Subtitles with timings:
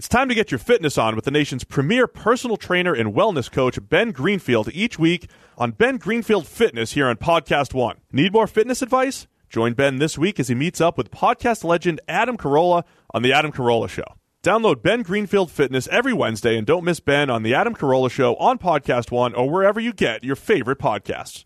[0.00, 3.52] It's time to get your fitness on with the nation's premier personal trainer and wellness
[3.52, 7.98] coach, Ben Greenfield, each week on Ben Greenfield Fitness here on Podcast One.
[8.10, 9.26] Need more fitness advice?
[9.50, 13.34] Join Ben this week as he meets up with podcast legend Adam Carolla on The
[13.34, 14.06] Adam Carolla Show.
[14.42, 18.36] Download Ben Greenfield Fitness every Wednesday and don't miss Ben on The Adam Carolla Show
[18.36, 21.44] on Podcast One or wherever you get your favorite podcasts.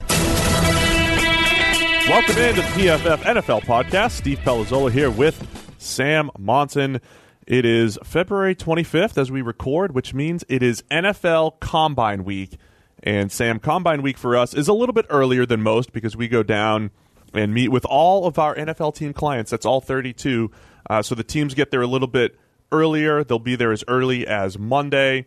[2.08, 4.12] Welcome into the PFF NFL podcast.
[4.12, 7.00] Steve Palazzolo here with Sam Monson.
[7.46, 12.56] It is February 25th as we record, which means it is NFL Combine Week.
[13.02, 16.26] And Sam, Combine Week for us is a little bit earlier than most because we
[16.26, 16.90] go down
[17.34, 19.50] and meet with all of our NFL team clients.
[19.50, 20.50] That's all 32.
[20.88, 22.38] Uh, so the teams get there a little bit
[22.72, 23.22] earlier.
[23.22, 25.26] They'll be there as early as Monday.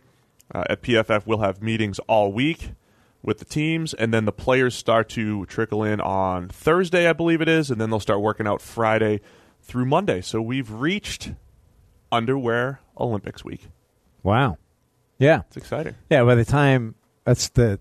[0.53, 2.71] Uh, at PFF, we'll have meetings all week
[3.21, 7.41] with the teams, and then the players start to trickle in on Thursday, I believe
[7.41, 9.19] it is, and then they'll start working out Friday
[9.61, 10.21] through Monday.
[10.21, 11.33] So we've reached
[12.11, 13.67] underwear Olympics week.
[14.23, 14.57] Wow.
[15.19, 15.41] Yeah.
[15.47, 15.95] It's exciting.
[16.09, 17.79] Yeah, by the time that's the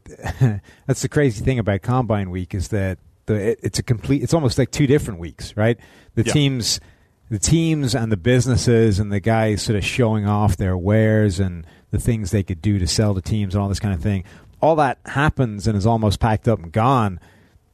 [0.87, 4.35] that's the crazy thing about Combine Week is that the it, it's a complete it's
[4.35, 5.79] almost like two different weeks, right?
[6.15, 6.33] The Yeah.
[6.33, 6.81] teams
[7.29, 11.67] the teams and the businesses and the guys sort of showing off their wares and
[11.91, 14.23] the things they could do to sell to teams and all this kind of thing.
[14.63, 17.19] All that happens and is almost packed up and gone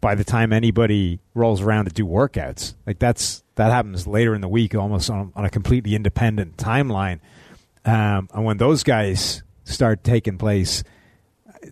[0.01, 2.75] by the time anybody rolls around to do workouts.
[2.87, 7.21] Like that's that happens later in the week, almost on, on a completely independent timeline.
[7.85, 10.83] Um, and when those guys start taking place,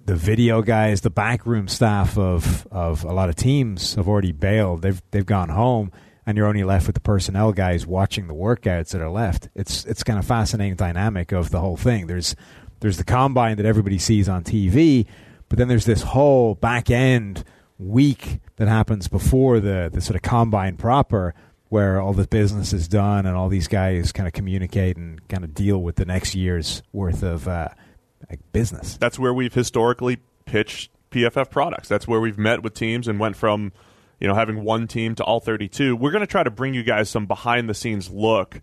[0.05, 4.83] the video guys, the backroom staff of of a lot of teams have already bailed.
[4.83, 5.93] They've they've gone home,
[6.27, 9.49] and you're only left with the personnel guys watching the workouts that are left.
[9.55, 12.07] It's it's kind of fascinating dynamic of the whole thing.
[12.07, 12.37] There's
[12.81, 15.07] there's the combine that everybody sees on TV,
[15.49, 17.45] but then there's this whole back end
[17.79, 21.35] week that happens before the the sort of combine proper
[21.71, 25.45] where all the business is done and all these guys kind of communicate and kind
[25.45, 27.69] of deal with the next year's worth of uh,
[28.29, 28.97] like business.
[28.99, 31.89] That's where we've historically pitched PFF products.
[31.89, 33.73] That's where we've met with teams and went from,
[34.19, 35.95] you know, having one team to all 32.
[35.95, 38.61] We're going to try to bring you guys some behind the scenes look,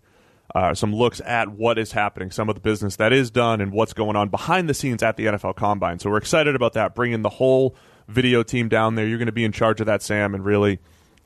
[0.54, 3.72] uh, some looks at what is happening, some of the business that is done, and
[3.72, 5.98] what's going on behind the scenes at the NFL Combine.
[5.98, 7.74] So we're excited about that, bringing the whole
[8.06, 9.06] video team down there.
[9.06, 10.78] You're going to be in charge of that, Sam, and really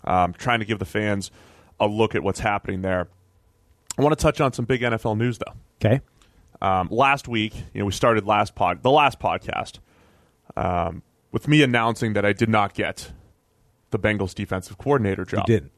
[0.05, 1.33] um, trying to give the fans
[1.83, 3.09] a look at what's happening there.
[3.99, 5.53] I want to touch on some big NFL news, though
[5.85, 6.01] Okay.
[6.63, 9.79] um, last week, you know, we started last pod, the last podcast,
[10.57, 13.13] um, with me announcing that I did not get
[13.91, 15.47] the Bengals defensive coordinator You job.
[15.47, 15.73] didn't.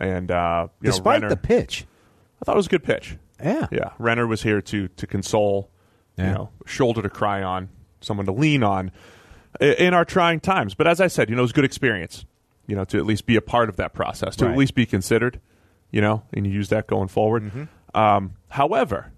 [0.00, 1.86] and uh, you know, Despite Renner- the pitch.
[2.40, 3.16] I thought it was a good pitch.
[3.42, 3.66] Yeah.
[3.70, 5.68] Yeah, Renner was here to to console,
[6.16, 7.68] you know, shoulder to cry on,
[8.00, 8.90] someone to lean on
[9.60, 10.74] in our trying times.
[10.74, 12.24] But as I said, you know, it was a good experience,
[12.66, 14.52] you know, to at least be a part of that process, to Right.
[14.52, 15.40] at least be considered,
[15.90, 17.42] you know, and you use that going forward.
[17.44, 17.64] Mm-hmm.
[17.98, 19.12] Um, however,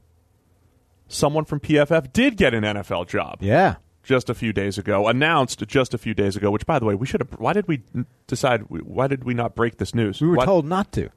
[1.08, 3.76] someone from PFF did get an NFL job Yeah.
[4.02, 6.50] just a few days ago, announced just a few days ago.
[6.50, 7.32] Which, by the way, we should have.
[7.38, 7.82] Why did we
[8.26, 8.62] decide?
[8.68, 10.20] Why did we not break this news?
[10.20, 11.10] We were Why- told not to.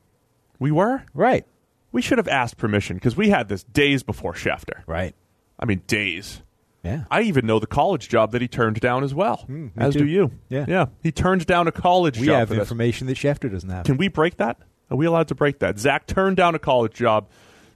[0.59, 1.03] we were.
[1.13, 1.45] Right.
[1.91, 4.81] We should have asked permission because we had this days before Schefter.
[4.85, 5.15] Right.
[5.59, 6.41] I mean, days.
[6.87, 7.03] Yeah.
[7.11, 9.45] I even know the college job that he turned down as well.
[9.47, 9.99] me as too.
[9.99, 10.31] do you.
[10.49, 10.65] Yeah.
[10.67, 10.85] yeah.
[11.03, 12.33] He turned down a college we job.
[12.33, 12.61] We have for this.
[12.61, 13.85] information that Schefter doesn't have.
[13.85, 14.57] Can we break that?
[14.89, 15.77] Are we allowed to break that?
[15.77, 17.27] Zac turned down a college job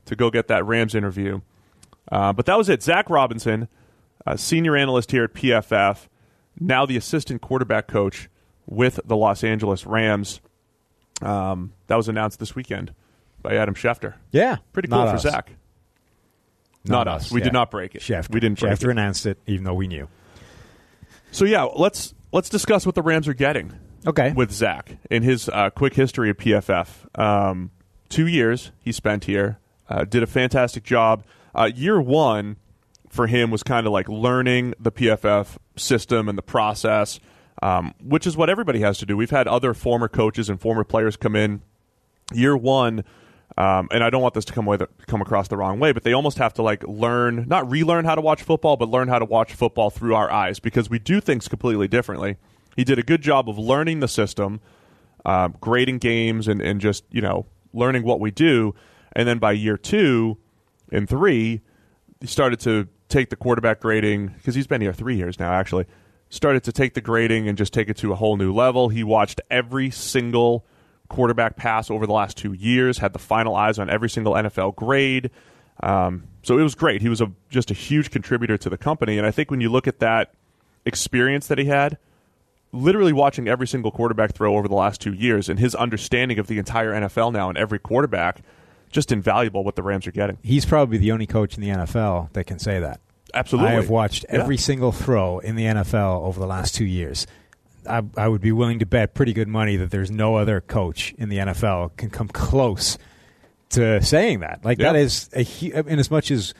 [0.05, 1.41] to go get that Rams interview.
[2.11, 2.81] Uh, but that was it.
[2.81, 3.67] Zac Robinson,
[4.25, 6.07] uh, senior analyst here at PFF,
[6.59, 8.29] now the assistant quarterback coach
[8.65, 10.41] with the Los Angeles Rams.
[11.21, 12.93] Um, that was announced this weekend
[13.41, 14.15] by Adam Schefter.
[14.31, 15.23] Yeah, Pretty cool for us.
[15.23, 15.51] Zac.
[16.85, 17.31] Not, us.
[17.31, 17.45] We yeah.
[17.45, 18.01] did not break it.
[18.01, 18.33] Schefter.
[18.33, 18.91] We didn't break Schefter it.
[18.91, 20.07] announced it, even though we knew.
[21.31, 23.73] So yeah, let's let's discuss what the Rams are getting.
[24.05, 24.31] Okay.
[24.31, 27.69] With Zac in his uh, quick history of PFF, um,
[28.09, 31.23] two years he spent here, uh, did a fantastic job.
[31.53, 32.57] Uh, year one
[33.09, 37.19] for him was kind of like learning the PFF system and the process,
[37.61, 39.15] um, which is what everybody has to do.
[39.15, 41.61] We've had other former coaches and former players come in.
[42.33, 43.03] Year one.
[43.61, 46.01] Um, and I don't want this to come away come across the wrong way, but
[46.01, 49.19] they almost have to like learn, not relearn how to watch football, but learn how
[49.19, 52.37] to watch football through our eyes because we do things completely differently.
[52.75, 54.61] He did a good job of learning the system,
[55.25, 58.73] uh, grading games, and, and just you know learning what we do.
[59.13, 60.39] And then by year two
[60.91, 61.61] and three,
[62.19, 65.53] he started to take the quarterback grading because he's been here three years now.
[65.53, 65.85] Actually,
[66.29, 68.89] started to take the grading and just take it to a whole new level.
[68.89, 70.65] He watched every single
[71.11, 74.75] quarterback pass over the last two years, had the final eyes on every single NFL
[74.75, 75.29] grade.
[75.83, 77.01] Um, so it was great.
[77.01, 79.17] He was a, just a huge contributor to the company.
[79.17, 80.33] And I think when you look at that
[80.85, 81.97] experience that he had,
[82.71, 86.47] literally watching every single quarterback throw over the last two years and his understanding of
[86.47, 88.41] the entire NFL now and every quarterback,
[88.91, 90.37] just invaluable what the Rams are getting.
[90.41, 92.99] He's probably the only coach in the NFL that can say that.
[93.33, 93.71] Absolutely.
[93.71, 94.41] I have watched Yeah.
[94.41, 97.25] every single throw in the NFL over the last two years.
[97.87, 101.13] I, I would be willing to bet pretty good money that there's no other coach
[101.17, 102.97] in the NFL can come close
[103.69, 104.63] to saying that.
[104.63, 104.93] Like Yeah.
[104.93, 105.41] that is a
[105.89, 106.53] in as much as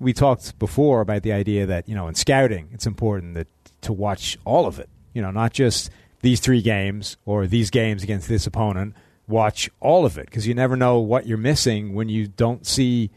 [0.00, 3.46] we talked before about the idea that you know in scouting it's important that
[3.82, 4.88] to watch all of it.
[5.12, 5.90] You know, not just
[6.22, 8.94] these three games or these games against this opponent.
[9.26, 13.10] Watch all of it because you never know what you're missing when you don't see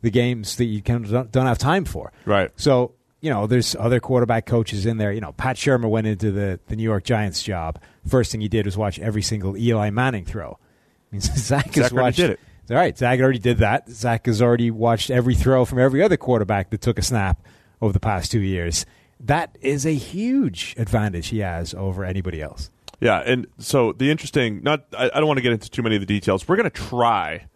[0.00, 2.12] the games that you kind of don't, don't have time for.
[2.24, 2.50] Right.
[2.56, 5.12] So, you know, there's other quarterback coaches in there.
[5.12, 7.80] You know, Pat Shurmur went into the, the New York Giants job.
[8.06, 10.58] First thing he did was watch every single Eli Manning throw.
[10.58, 12.16] I mean, Zac has Zac watched.
[12.18, 12.40] did it.
[12.68, 13.88] All right, Zac already did that.
[13.88, 17.44] Zac has already watched every throw from every other quarterback that took a snap
[17.80, 18.84] over the past two years.
[19.20, 22.70] That is a huge advantage he has over anybody else.
[23.00, 25.96] Yeah, and so the interesting not I, I don't want to get into too many
[25.96, 26.48] of the details.
[26.48, 27.46] We're going to try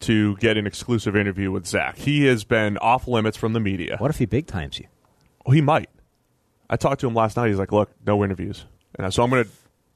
[0.00, 1.96] to get an exclusive interview with Zac.
[1.96, 3.96] He has been off limits from the media.
[3.98, 4.86] What if he big times you?
[5.46, 5.88] Oh, he might.
[6.70, 7.48] I talked to him last night.
[7.48, 8.66] He's like, "Look, no interviews."
[8.98, 9.50] And so I'm going to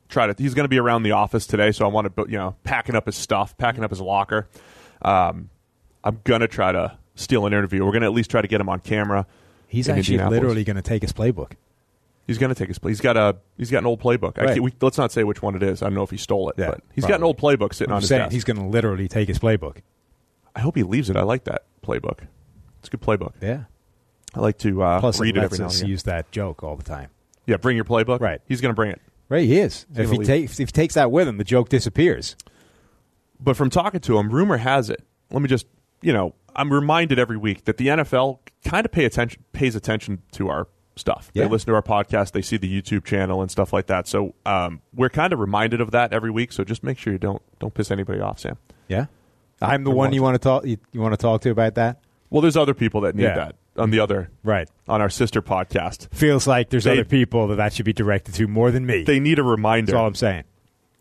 [0.08, 0.34] try to.
[0.40, 2.94] He's going to be around the office today, so I want to, you know, packing
[2.94, 4.48] up his stuff, packing up his locker.
[5.02, 5.50] Um,
[6.04, 7.84] I'm going to try to steal an interview.
[7.84, 9.26] We're going to at least try to get him on camera.
[9.68, 11.52] He's actually literally going to take his playbook.
[12.26, 12.78] He's going to take his.
[12.82, 13.36] He's got a.
[13.58, 14.38] He's got an old playbook.
[14.38, 14.62] I Right.
[14.62, 15.82] we, let's not say which one it is.
[15.82, 17.90] I don't know if he stole it, Yeah, but he's got an old playbook sitting
[17.90, 18.32] I'm on his desk.
[18.32, 19.78] he's going to literally take his playbook.
[20.54, 21.16] I hope he leaves it.
[21.16, 22.20] I like that playbook.
[22.78, 23.32] It's a good playbook.
[23.40, 23.64] Yeah.
[24.34, 25.88] I like to uh, Plus, read it every now and again.
[25.88, 27.08] use that joke all the time.
[27.46, 28.20] Yeah, bring your playbook.
[28.20, 28.40] Right.
[28.46, 29.00] He's going to bring it.
[29.28, 29.86] Right, he is.
[29.90, 30.26] If gonna he leave.
[30.26, 32.36] takes if he takes that with him, the joke disappears.
[33.40, 35.02] But from talking to him, rumor has it.
[35.30, 35.66] Let me just,
[36.02, 40.22] you know, I'm reminded every week that the NFL kind of pay attention pays attention
[40.32, 41.30] to our stuff.
[41.32, 41.44] Yeah.
[41.44, 44.06] They listen to our podcast, they see the YouTube channel and stuff like that.
[44.06, 46.52] So um, we're kind of reminded of that every week.
[46.52, 48.58] So just make sure you don't don't piss anybody off, Sam.
[48.88, 49.06] Yeah,
[49.62, 50.66] I'm the one you want to talk.
[50.66, 52.02] You, you want to talk to about that?
[52.28, 53.34] Well, there's other people that need Yeah.
[53.36, 54.68] that on the other Right.
[54.88, 56.12] on our sister podcast.
[56.14, 59.02] Feels like there's They- other people that that should be directed to more than me.
[59.04, 59.92] They need a reminder.
[59.92, 60.44] That's all I'm saying.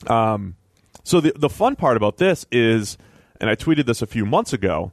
[0.08, 0.56] Um,
[1.04, 2.98] so the the fun part about this is,
[3.40, 4.92] and I tweeted this a few months ago.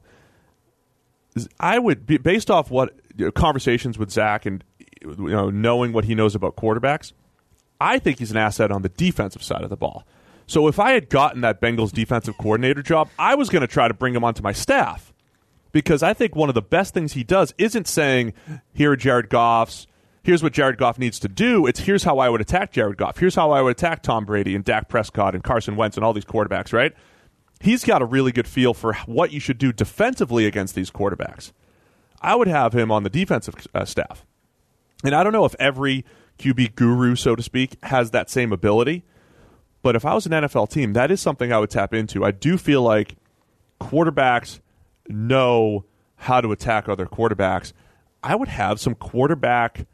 [1.59, 4.63] I would be based off what you know, conversations with Zac and
[5.01, 7.13] you know knowing what he knows about quarterbacks.
[7.79, 10.05] I think he's an asset on the defensive side of the ball.
[10.47, 13.87] So if I had gotten that Bengals defensive coordinator job, I was going to try
[13.87, 15.13] to bring him onto my staff
[15.71, 18.33] because I think one of the best things he does isn't saying,
[18.73, 19.87] "Here are Jared Goff's."
[20.21, 21.65] Here's what Jared Goff needs to do.
[21.65, 23.17] It's here's how I would attack Jared Goff.
[23.17, 26.13] Here's how I would attack Tom Brady and Dak Prescott and Carson Wentz and all
[26.13, 26.93] these quarterbacks, right?
[27.61, 31.51] He's got a really good feel for what you should do defensively against these quarterbacks.
[32.21, 34.25] I would have him on the defensive uh, staff.
[35.03, 36.05] And I don't know if every
[36.37, 39.03] QB guru, so to speak, has that same ability.
[39.81, 42.25] But if I was an NFL team, that is something I would tap into.
[42.25, 43.15] I do feel like
[43.79, 44.59] quarterbacks
[45.09, 45.85] know
[46.15, 47.73] how to attack other quarterbacks.
[48.23, 49.87] I would have some quarterback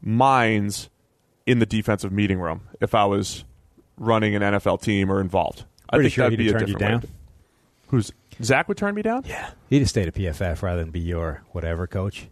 [0.00, 0.90] minds
[1.46, 3.44] in the defensive meeting room if I was
[3.98, 5.64] running an NFL team or involved.
[5.90, 6.88] I Pretty think sure that'd he'd be a you different way.
[6.88, 7.02] down.
[7.88, 9.22] Who's Zac would turn me down?
[9.26, 12.28] Yeah, he'd have stayed at PFF rather than be your whatever coach,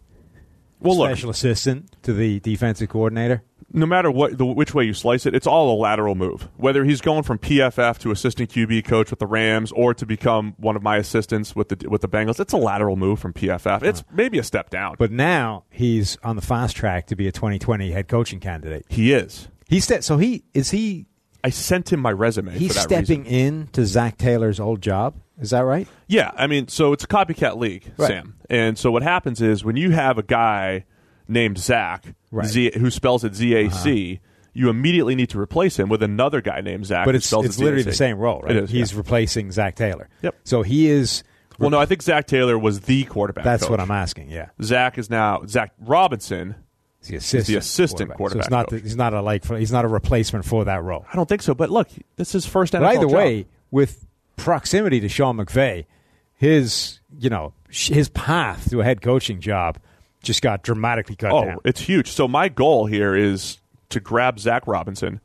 [0.81, 3.43] Well, look, special assistant to the defensive coordinator.
[3.75, 6.49] No matter what the, which way you slice it, it's all a lateral move.
[6.57, 10.55] Whether he's going from PFF to assistant QB coach with the Rams or to become
[10.59, 13.83] one of my assistants with the with the Bengals, it's a lateral move from PFF.
[13.83, 17.33] It's maybe a step down, but now he's on the fast track to be a
[17.33, 18.85] 2020 head coaching candidate.
[18.89, 19.49] he is.
[19.69, 21.07] He's sta- so he is he
[21.45, 22.53] I sent him my resume.
[22.53, 23.35] He's for that stepping reason.
[23.37, 25.15] in to Zac Taylor's old job.
[25.41, 25.89] Is that right?
[26.07, 28.07] Yeah, I mean, so it's a copycat league, Right.
[28.09, 28.37] Sam.
[28.49, 30.85] And so what happens is when you have a guy
[31.33, 32.45] named Zac, Right.
[32.45, 32.53] Uh-huh.
[32.53, 34.21] Z, who spells it Z A C,
[34.55, 37.05] you immediately need to replace him with another guy named Zac.
[37.05, 38.57] But it's it's it literally the same role, right?
[38.57, 38.71] Is.
[38.71, 38.99] He's yeah.
[38.99, 40.09] replacing Zac Taylor.
[40.23, 40.35] Yep.
[40.45, 41.25] So he is.
[41.59, 43.45] well, no, I think Zac Taylor was the quarterback.
[43.45, 43.71] That's coach.
[43.71, 44.31] what I'm asking.
[44.31, 44.49] Yeah.
[44.63, 46.55] Zac is now Zac Robinson.
[47.01, 49.73] He's the assistant, assistant So quarterback it's not the, he's not a like for, he's
[49.73, 51.05] not a replacement for that role.
[51.13, 53.13] I don't think so, but look, this is his first NFL But either job.
[53.13, 55.87] way, with proximity to Sean McVay,
[56.35, 59.79] his you know sh- his path to a head coaching job
[60.23, 61.59] just got dramatically cut Oh, down.
[61.65, 62.09] it's huge.
[62.11, 63.59] So my goal here is
[63.91, 65.21] to grab Zac Robinson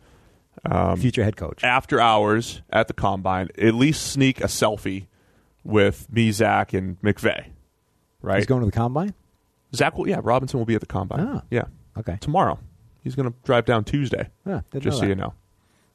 [0.98, 1.64] Future head coach.
[1.64, 5.08] after hours at the combine, at least sneak a selfie
[5.64, 7.48] with me, Zac, and McVay.
[8.22, 8.38] Right?
[8.38, 9.14] He's going to the combine.
[9.76, 11.20] Zac will, yeah, Robinson will be at the combine.
[11.22, 11.42] Ah.
[11.50, 11.66] Yeah.
[11.98, 12.18] Okay.
[12.20, 12.60] Tomorrow.
[13.04, 14.28] He's going to drive down Tuesday.
[14.46, 15.34] Yeah, just so you know.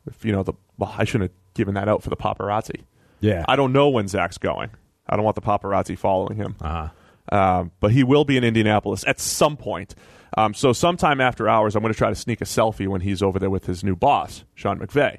[0.07, 2.83] If you know the well, I shouldn't have given that out for the paparazzi.
[3.21, 3.45] Yeah.
[3.47, 4.71] I don't know when Zac's going.
[5.07, 6.57] I don't want the paparazzi following him.
[6.61, 6.89] Uh-huh.
[7.33, 9.95] Um, but he will be in Indianapolis at some point.
[10.37, 13.23] Um, so sometime after hours, I'm going to try to sneak a selfie when he's
[13.23, 15.19] over there with his new boss, Sean McVay.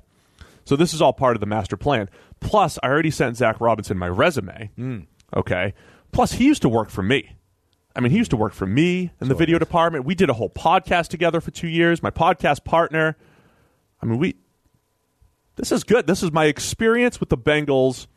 [0.66, 2.10] So this is all part of the master plan.
[2.40, 4.70] Plus, I already sent Zac Robinson my resume.
[5.36, 5.74] Okay.
[6.12, 7.36] Plus, he used to work for me.
[7.96, 10.06] I mean, he used to work for me in the video department.
[10.06, 12.02] We did a whole podcast together for two years.
[12.04, 13.18] My podcast partner.
[14.02, 14.36] I mean, we.
[15.56, 16.08] This is good.
[16.08, 18.08] This is my experience with the Bengals.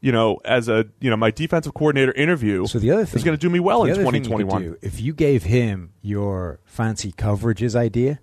[0.00, 2.66] You know, as a you know my defensive coordinator interview.
[2.66, 4.76] So the other thing is going to do me well in you could 2021.
[4.82, 8.20] if you gave him your fancy coverages idea,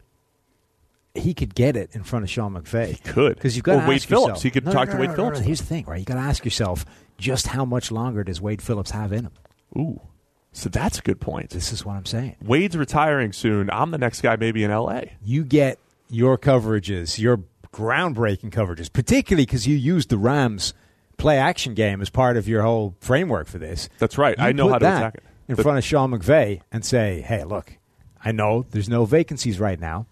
[1.14, 2.88] he could get it in front of Sean McVay.
[2.88, 3.36] He could.
[3.36, 4.28] because you've got Or to Wade ask Phillips.
[4.28, 5.40] yourself- He could No, talk no, to Wade no, no, Phillips.
[5.40, 5.46] no.
[5.46, 6.00] Here's the thing, right?
[6.00, 6.86] You got to ask yourself
[7.18, 9.32] just how much longer does Wade Phillips have in him.
[9.78, 10.02] Ooh,
[10.54, 11.50] so that's a good point.
[11.50, 12.36] This is what I'm saying.
[12.42, 13.70] Wade's retiring soon.
[13.70, 15.14] I'm the next guy, maybe in L.A.
[15.24, 15.78] You get
[16.10, 17.42] your coverages, your
[17.74, 20.74] groundbreaking coverages, particularly because you used the Rams
[21.18, 23.90] play action game as part of your whole framework for this.
[24.00, 24.38] That's right.
[24.38, 25.24] You I know how to that attack it.
[25.48, 27.78] in The- front of Sean McVay and say, "Hey, look,
[28.24, 30.08] I know there's no vacancies right now,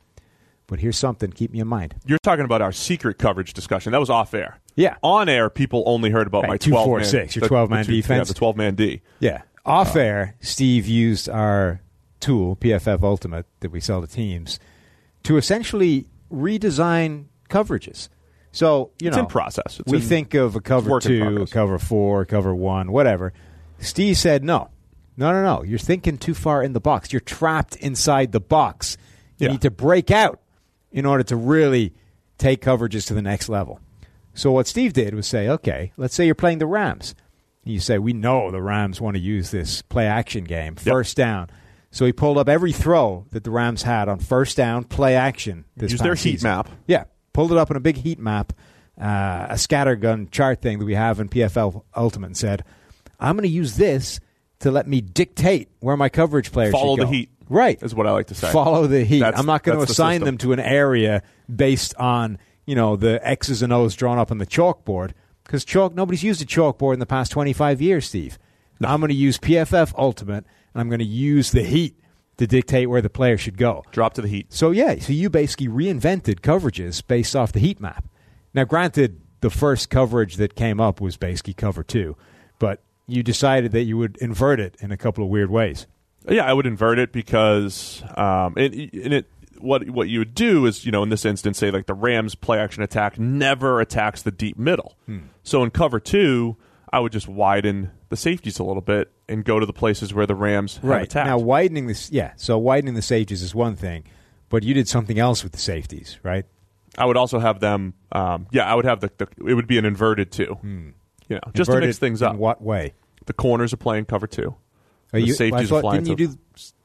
[0.67, 1.31] but here's something.
[1.31, 3.91] Keep me in mind." You're talking about our secret coverage discussion.
[3.91, 4.59] That was off air.
[4.75, 4.95] Yeah.
[5.03, 7.69] On air, people only heard about Right, my 12 four, man, six, your the- 12
[7.69, 8.29] man two- defense.
[8.29, 9.01] Yeah, the 12 man D.
[9.19, 9.41] Yeah.
[9.65, 11.79] Off uh, air, Steve used our
[12.19, 14.59] tool, PFF Ultimate, that we sell to teams,
[15.23, 18.09] to essentially redesign coverages.
[18.53, 19.79] So, you It's know, in process.
[19.81, 23.33] It's we in- think of a cover two, a cover four, cover one, whatever.
[23.79, 24.69] Steve said, no,
[25.17, 25.63] no, no, no.
[25.63, 27.11] You're thinking too far in the box.
[27.11, 28.95] You're trapped inside the box.
[29.39, 29.51] You Yeah.
[29.53, 30.39] need to break out
[30.91, 31.93] in order to really
[32.37, 33.79] take coverages to the next level.
[34.35, 37.15] So what Steve did was say, okay, let's say you're playing the Rams.
[37.63, 41.49] You say, we know the Rams want to use this play action game, first down.
[41.91, 45.65] So he pulled up every throw that the Rams had on first down, play action.
[45.77, 46.49] This Use their heat season.
[46.49, 46.69] map.
[46.87, 47.03] Yeah,
[47.33, 48.53] pulled it up in a big heat map,
[48.99, 52.63] uh, a scattergun chart thing that we have in PFF Ultimate, and said,
[53.19, 54.19] "I'm going to use this
[54.59, 57.29] to let me dictate where my coverage players Follow the heat.
[57.49, 58.51] Right, Is what I like to say.
[58.51, 59.19] Follow the heat.
[59.19, 61.21] That's- I'm not going to that's the assign them to an area
[61.53, 65.11] based on you know the X's and O's drawn up on the chalkboard
[65.43, 68.39] because chalk nobody's used a chalkboard in the past 25 years, Steve.
[68.81, 71.97] I'm going to use PFF Ultimate, and I'm going to use the heat
[72.37, 73.83] to dictate where the player should go.
[73.91, 74.51] Drop to the heat.
[74.51, 78.05] So yeah, so you basically reinvented coverages based off the heat map.
[78.53, 82.15] Now, granted, the first coverage that came up was basically cover two,
[82.59, 85.87] but you decided that you would invert it in a couple of weird ways.
[86.27, 90.65] Yeah, I would invert it because um, and, and it what what you would do
[90.65, 94.21] is you know in this instance say like the Rams play action attack never attacks
[94.21, 94.95] the deep middle.
[95.05, 95.19] Hmm.
[95.43, 96.57] So in cover two,
[96.91, 100.27] I would just widen the safeties a little bit and go to the places where
[100.27, 101.25] the Rams have attacked.
[101.27, 102.33] now, widening this, yeah.
[102.35, 104.03] So widening the safeties is one thing,
[104.49, 106.45] but you did something else with the safeties, right?
[106.95, 107.95] I would also have them.
[108.11, 109.27] Um, yeah, I would have the, the.
[109.49, 110.57] It would be an inverted two.
[110.63, 110.93] You
[111.29, 112.35] know, just to mix things in up.
[112.35, 112.93] what way?
[113.25, 114.55] The corners are playing cover two.
[115.11, 116.37] Are The you, safeties are thought, flying didn't you do?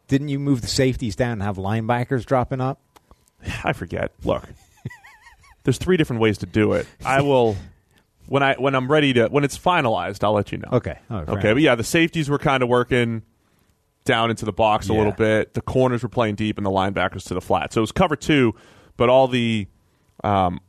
[0.06, 2.80] Didn't you move the safeties down and have linebackers dropping up?
[3.64, 4.12] I forget.
[4.24, 4.44] Look,
[5.64, 6.86] there's three different ways to do it.
[7.04, 7.54] I will
[8.28, 10.22] when I when I'm ready to when it's finalized.
[10.22, 10.68] I'll let you know.
[10.72, 10.98] Okay.
[11.10, 11.48] All right, fair okay.
[11.48, 11.56] enough.
[11.56, 13.22] But yeah, the safeties were kind of working
[14.04, 14.98] down into the box a Yeah.
[14.98, 15.54] little bit.
[15.54, 17.72] The corners were playing deep, and the linebackers to the flat.
[17.72, 18.54] So it was cover two,
[18.96, 19.66] but all the
[20.24, 20.60] um,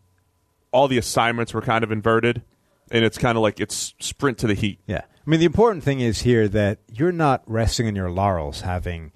[0.71, 2.43] all the assignments were kind of inverted,
[2.91, 4.79] and it's kind of like it's sprint to the heat.
[4.87, 5.01] Yeah.
[5.05, 9.11] I mean, the important thing is here that you're not resting on your laurels having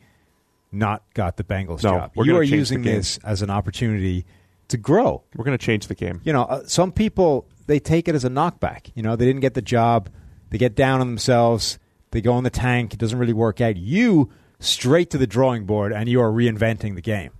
[0.71, 2.11] not got the Bengals No, job.
[2.15, 2.95] we're You gonna are change the using game.
[2.95, 4.25] this as an opportunity
[4.73, 5.23] to grow.
[5.35, 6.21] We're going to change the game.
[6.23, 8.91] You know, uh, some people, they take it as a knockback.
[8.93, 10.09] You know, they didn't get the job.
[10.49, 11.79] They get down on themselves.
[12.11, 12.93] They go in the tank.
[12.93, 13.77] It doesn't really work out.
[13.77, 17.31] You straight to the drawing board and you are reinventing the game.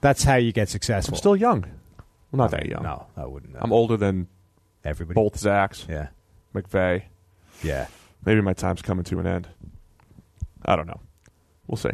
[0.00, 1.14] That's how you get successful.
[1.14, 1.64] I'm still young.
[2.32, 2.82] I'm not I that young.
[2.82, 3.56] No, I wouldn't.
[3.58, 4.28] I'm older than
[4.84, 5.14] Everybody.
[5.14, 6.08] both Zacs, Yeah.
[6.54, 7.02] McVay.
[7.62, 7.86] Yeah.
[8.24, 9.48] Maybe my time's coming to an end.
[10.64, 11.00] I don't know.
[11.66, 11.90] We'll see.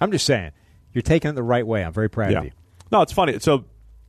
[0.00, 0.52] I'm just saying,
[0.92, 1.84] you're taking it the right way.
[1.84, 2.38] I'm very proud Yeah.
[2.38, 2.50] of you.
[2.92, 3.38] No, it's funny.
[3.40, 3.64] So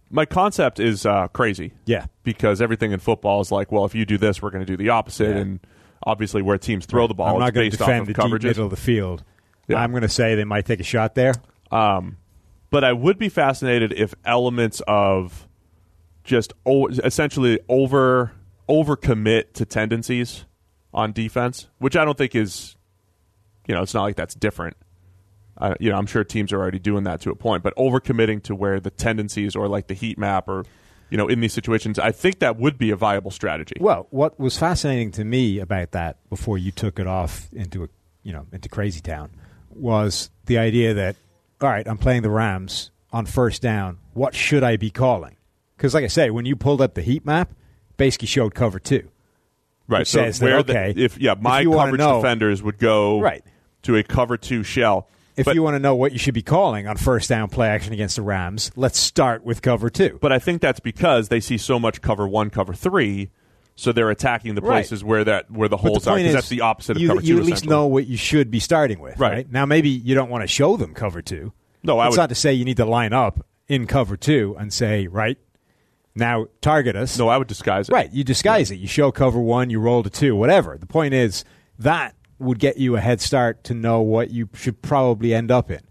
[0.09, 1.73] my concept is uh, crazy.
[1.85, 2.05] Yeah.
[2.23, 4.77] because everything in football is like, well, if you do this, we're going to do
[4.77, 5.41] the opposite, Yeah.
[5.41, 5.59] and
[6.03, 8.69] obviously where teams throw the ball, I'm not going to defend the deep middle of
[8.71, 9.23] the field.
[9.67, 9.77] Yeah.
[9.77, 11.33] I'm going to say they might take a shot there.
[11.71, 12.17] Um,
[12.69, 15.47] but I would be fascinated if elements of
[16.23, 18.31] just o- essentially over
[18.69, 20.45] overcommit to tendencies
[20.93, 22.75] on defense, which I don't think is,
[23.67, 24.75] you know, it's not like that's different.
[25.57, 28.43] Uh, you know, I'm sure teams are already doing that to a point, but overcommitting
[28.43, 30.65] to where the tendencies or like the heat map or,
[31.09, 33.75] you know, in these situations, I think that would be a viable strategy.
[33.79, 37.87] Well, what was fascinating to me about that before you took it off into a
[38.23, 39.31] you know into crazy town
[39.73, 41.15] was the idea that
[41.61, 43.97] all right, I'm playing the Rams on first down.
[44.13, 45.37] What should I be calling?
[45.75, 47.51] Because like I say, when you pulled up the heat map,
[47.95, 49.09] basically showed cover two.
[49.87, 50.05] right.
[50.05, 53.19] So says that, where okay, the, if yeah, my if coverage know- defenders would go
[53.21, 53.43] Right.
[53.83, 55.07] to a cover two shell.
[55.37, 57.67] If But- you want to know what you should be calling on first down play
[57.69, 60.17] action against the Rams, let's start with cover two.
[60.19, 63.29] But I think that's because they see so much cover one, cover three,
[63.75, 64.77] so they're attacking the Right.
[64.77, 66.17] places where that where the holes the are.
[66.17, 67.39] Because that's the opposite you, of cover you two.
[67.41, 69.31] at least know what you should be starting with, Right.
[69.31, 69.51] right?
[69.51, 71.53] Now, maybe you don't want to show them cover two.
[71.83, 74.73] No, I would- not to say you need to line up in cover two and
[74.73, 75.37] say, right
[76.15, 77.19] now, target us.
[77.19, 77.93] No, I would disguise it.
[77.93, 78.77] Right, you disguise it.
[78.79, 80.77] You show cover one, you roll to two, whatever.
[80.79, 81.45] The point is
[81.77, 85.69] that would get you a head start to know what you should probably end up
[85.71, 85.81] in.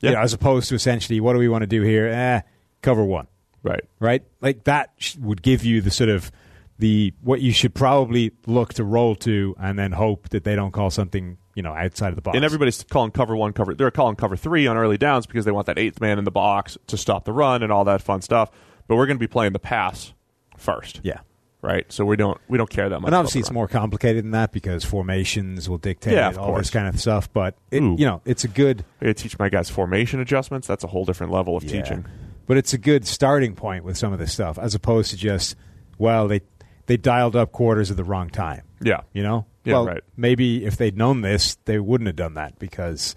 [0.00, 0.14] You Yeah.
[0.16, 2.06] know, as opposed to essentially, what do we want to do here?
[2.08, 2.40] Eh,
[2.82, 3.26] cover one
[3.62, 3.82] Right.
[3.98, 4.22] right?
[4.40, 6.30] Like that sh- would give you the sort of
[6.78, 10.70] the what you should probably look to roll to, and then hope that they don't
[10.70, 12.36] call something you know outside of the box.
[12.36, 13.74] And everybody's calling cover one, cover.
[13.74, 16.30] They're calling cover three on early downs because they want that eighth man in the
[16.30, 18.50] box to stop the run and all that fun stuff.
[18.86, 20.12] But we're going to be playing the pass
[20.56, 21.00] first.
[21.02, 21.18] yeah.
[21.60, 21.90] Right.
[21.92, 23.08] So we don't we don't care that much.
[23.08, 26.66] And obviously, it's more complicated than that because formations will dictate Yeah, all course.
[26.66, 27.32] this kind of stuff.
[27.32, 30.68] But it, you know, it's a good I teach my guys formation adjustments.
[30.68, 31.82] That's a whole different level of yeah.
[31.82, 32.06] teaching.
[32.46, 35.56] But it's a good starting point with some of this stuff, as opposed to just
[35.98, 36.42] well, they
[36.86, 38.62] they dialed up quarters at the wrong time.
[38.80, 39.00] Yeah.
[39.12, 40.02] You know, Yeah, well, right.
[40.16, 43.16] maybe if they'd known this, they wouldn't have done that because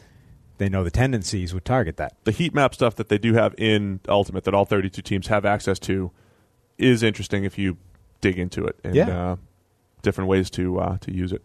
[0.57, 2.15] they know the tendencies would target that.
[2.23, 5.45] the heat map stuff that they do have in Ultimate that all 32 teams have
[5.45, 6.11] access to
[6.79, 7.77] is interesting if you
[8.21, 9.31] dig into it and Yeah.
[9.31, 9.35] uh,
[10.01, 11.41] different ways to uh, to use it.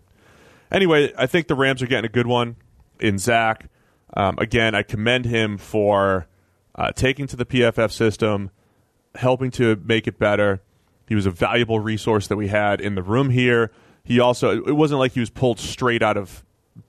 [0.71, 2.57] Anyway, I think the Rams are getting a good one
[3.01, 3.69] in Zac.
[4.15, 6.27] Um, again, I commend him for
[6.75, 8.51] uh, taking to the PFF system,
[9.15, 10.62] helping to make it better.
[11.09, 13.71] He was a valuable resource that we had in the room here.
[14.05, 16.45] He also, it wasn't like he was pulled straight out of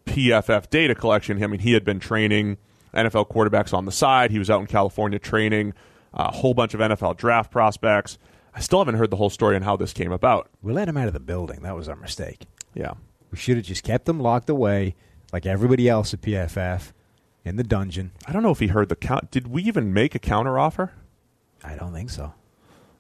[0.05, 1.41] PFF data collection.
[1.43, 2.57] I mean, he had been training
[2.93, 4.31] NFL quarterbacks on the side.
[4.31, 5.73] He was out in California training
[6.13, 8.17] a whole bunch of NFL draft prospects.
[8.57, 10.49] I still haven't heard the whole story on how this came about.
[10.63, 11.61] We let him out of the building.
[11.61, 12.47] That was our mistake.
[12.73, 12.93] Yeah.
[13.29, 14.95] We should have just kept them locked away,
[15.31, 16.91] like everybody else at PFF,
[17.45, 18.13] in the dungeon.
[18.25, 19.29] I don't know if he heard the count.
[19.29, 20.89] Did we even make a counteroffer?
[21.63, 22.33] I don't think so.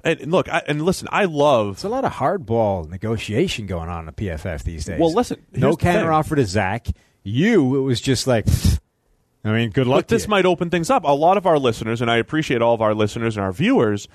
[0.03, 3.89] And and look, I, and listen, I love It's a lot of hardball negotiation going
[3.89, 4.99] on at PFF these days.
[4.99, 6.85] Well, listen, no counter offer to Zac.
[7.23, 8.45] You, it was just like,
[9.43, 10.01] I mean, good luck.
[10.01, 10.29] But this you.
[10.29, 11.03] might open things up.
[11.03, 14.07] A lot of our listeners, and I appreciate all of our listeners and our viewers,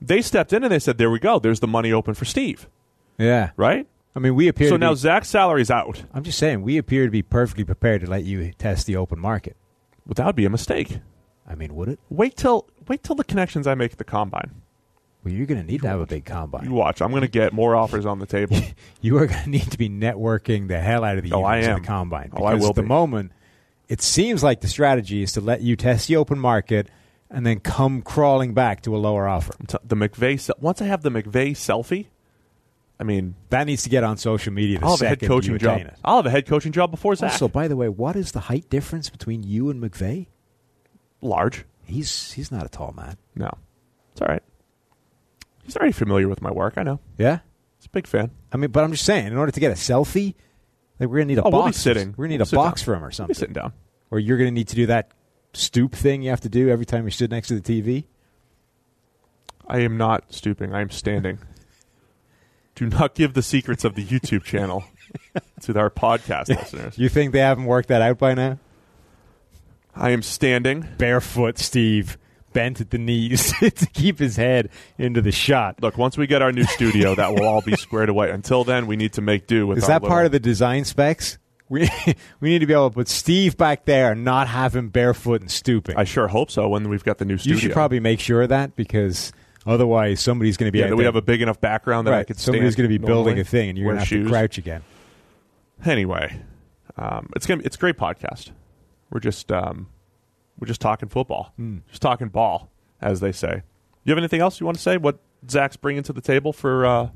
[0.00, 1.38] they stepped in and they said, "There we go.
[1.38, 2.68] There's the money open for Steve."
[3.18, 3.50] yeah.
[3.56, 3.86] Right.
[4.14, 4.68] I mean, we appear.
[4.70, 6.02] so now be, Zac's salary's out.
[6.12, 9.20] I'm just saying, we appear to be perfectly prepared to let you test the open
[9.20, 9.56] market.
[10.04, 10.98] Well, that would be a mistake.
[11.48, 12.00] I mean, would it?
[12.08, 14.62] Wait till wait till the connections I make at the combine.
[15.22, 16.64] Well, you're going to need to have a big combine.
[16.64, 17.02] You watch.
[17.02, 18.56] I'm going to get more offers on the table.
[19.02, 21.58] you are going to need to be networking the hell out of the Oh, I
[21.58, 21.82] am.
[21.82, 22.30] the combine.
[22.32, 22.88] Oh, I Because will at the be.
[22.88, 23.32] moment,
[23.88, 26.88] it seems like the strategy is to let you test the open market
[27.30, 29.54] and then come crawling back to a lower offer.
[29.66, 30.38] T- the McVay.
[30.40, 32.06] se- Once I have the McVay selfie,
[32.98, 35.56] I mean, That needs to get on social media the I'll have a head coaching
[35.58, 35.80] job.
[35.80, 35.94] it.
[36.04, 37.32] I'll have a head coaching job before Zac.
[37.32, 40.26] Also, by the way, what is the height difference between you and McVay?
[41.22, 41.64] Large.
[41.84, 43.16] He's he's not a tall man.
[43.34, 43.50] No,
[44.12, 44.42] it's all right.
[45.64, 46.74] He's already familiar with my work.
[46.76, 47.00] I know.
[47.18, 47.40] Yeah,
[47.78, 48.30] He's a big fan.
[48.52, 50.34] I mean, but I'm just saying, in order to get a selfie,
[50.98, 51.54] like we're gonna need a Oh, box.
[51.62, 52.14] we'll be sitting.
[52.16, 52.84] We're gonna need We'll a box down.
[52.84, 53.34] for him or We'll be something.
[53.34, 53.72] sitting down.
[54.10, 55.10] Or you're gonna need to do that
[55.52, 58.04] stoop thing you have to do every time you stood next to the TV.
[59.66, 60.74] I am not stooping.
[60.74, 61.38] I am standing.
[62.74, 64.84] Do not give the secrets of the YouTube channel
[65.62, 66.96] to our podcast listeners.
[66.98, 68.58] You think they haven't worked that out by now?
[69.94, 70.88] I am standing.
[70.98, 72.16] Barefoot Steve
[72.52, 75.80] bent at the knees to keep his head into the shot.
[75.82, 78.30] Look, once we get our new studio, that will all be squared away.
[78.30, 79.78] Until then, we need to make do with.
[79.78, 81.38] Is that little- part of the design specs?
[81.70, 81.88] We
[82.40, 85.40] we need to be able to put Steve back there and not have him barefoot
[85.40, 85.96] and stooping.
[85.96, 86.68] I sure hope so.
[86.68, 89.32] When we've got the new studio, you should probably make sure of that because
[89.66, 92.26] Otherwise, somebody's going to be Yeah, we have a big enough background that I right.
[92.26, 92.38] could.
[92.38, 94.24] Somebody's going to be building a thing, and you're going to have shoes.
[94.26, 94.82] to crouch again.
[95.84, 96.40] Anyway,
[96.96, 98.50] um, it's gonna it's a great podcast.
[99.10, 99.88] We're just um,
[100.58, 101.78] we're just talking football, Hmm.
[101.88, 103.62] just talking ball, as they say.
[104.04, 104.96] You have anything else you want to say?
[104.96, 107.08] What Zach's bringing to the table for uh,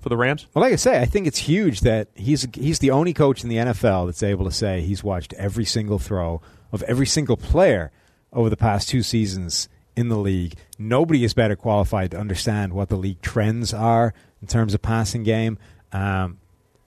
[0.00, 0.46] for the Rams?
[0.54, 3.48] Well, like I say, I think it's huge that he's he's the only coach in
[3.48, 6.40] the NFL that's able to say he's watched every single throw
[6.72, 7.90] of every single player
[8.32, 10.54] over the past two seasons in the league.
[10.78, 15.24] Nobody is better qualified to understand what the league trends are in terms of passing
[15.24, 15.58] game.
[15.92, 16.38] Um,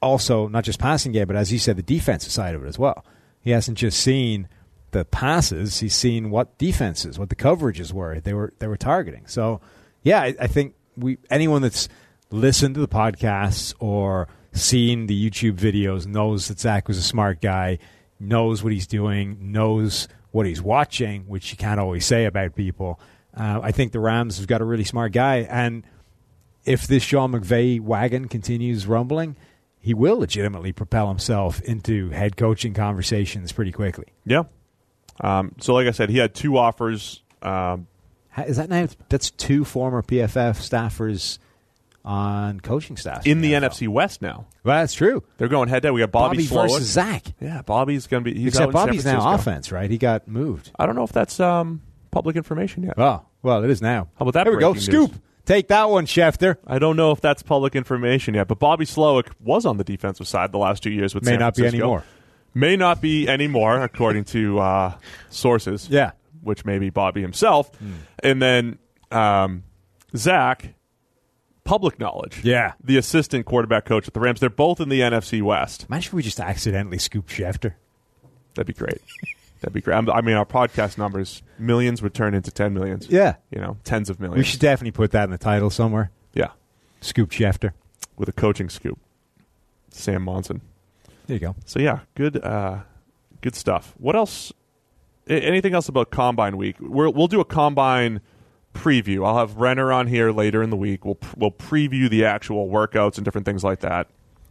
[0.02, 2.80] also, not just passing game, but as you said, the defensive side of it as
[2.80, 3.06] well.
[3.42, 4.48] He hasn't just seen
[4.92, 9.28] the passes; he's seen what defenses, what the coverages were they were they were targeting.
[9.28, 9.62] So,
[10.04, 11.88] yeah, I, I think we anyone that's
[12.32, 17.42] listened to the podcasts or seen the YouTube videos knows that Zac was a smart
[17.42, 17.78] guy,
[18.20, 23.00] knows what he's doing, knows what he's watching, which you can't always say about people.
[23.36, 25.84] Uh, I think the Rams have got a really smart guy, and
[26.66, 29.36] if this Sean McVay wagon continues rumbling,
[29.80, 34.06] he will legitimately propel himself into head coaching conversations pretty quickly.
[34.26, 34.44] Yeah.
[35.20, 37.24] Um, so, like I said, he had two offers.
[37.42, 37.88] Um,
[38.46, 38.88] Is that now?
[39.10, 41.40] That's two former PFF staffers
[42.04, 43.54] on coaching staff in the.
[43.54, 44.46] NFC West now.
[44.64, 45.24] Well, that's true.
[45.38, 45.94] They're going head to head.
[45.94, 47.24] We got Bobby, Bobby versus Zac.
[47.40, 48.38] Yeah, Bobby's going to be.
[48.40, 49.90] He's Except Bobby's now offense, right?
[49.90, 50.72] He got moved.
[50.80, 52.96] I don't know if that's um, public information yet.
[52.98, 54.10] Oh, well, it is now.
[54.18, 54.74] How about that There we go.
[54.74, 55.14] breaking Scoop.
[55.46, 56.58] Take that one, Schefter.
[56.68, 60.28] I don't know if that's public information yet, but Bobby Slowik was on the defensive
[60.28, 62.04] side the last two years with May San not be anymore.
[62.54, 64.94] May not be anymore, according to uh,
[65.30, 65.88] sources.
[65.90, 66.12] Yeah.
[66.42, 67.92] which may be Bobby himself, Hmm.
[68.24, 68.78] and then
[69.12, 69.64] um,
[70.16, 70.74] Zac,
[71.72, 72.44] public knowledge.
[72.44, 72.74] Yeah.
[72.84, 74.42] the assistant quarterback coach at the Rams.
[74.42, 75.86] They're both in the NFC West.
[75.90, 77.76] Imagine if we just accidentally scoop Schefter.
[78.56, 79.00] That'd be great.
[79.62, 79.96] That'd be great.
[79.96, 83.08] I'm- I mean, our podcast numbers, millions would turn into ten millions.
[83.10, 83.36] Yeah.
[83.52, 84.38] you know, tens of millions.
[84.40, 86.12] We should definitely put that in the title somewhere.
[86.34, 86.50] yeah,
[87.00, 87.72] Scoop Schefter.
[88.18, 89.00] with a coaching scoop.
[89.92, 90.60] Sam Monson.
[91.28, 91.56] There you go.
[91.66, 92.80] So yeah, good, uh,
[93.42, 93.94] good stuff.
[93.98, 94.52] What else?
[95.28, 96.76] Anything else about Combine Week?
[96.82, 98.20] We're, we'll do a Combine
[98.74, 99.26] preview.
[99.26, 101.06] I'll have Renner on here later in the week.
[101.06, 104.08] We'll pr- we'll preview the actual workouts and different things like that.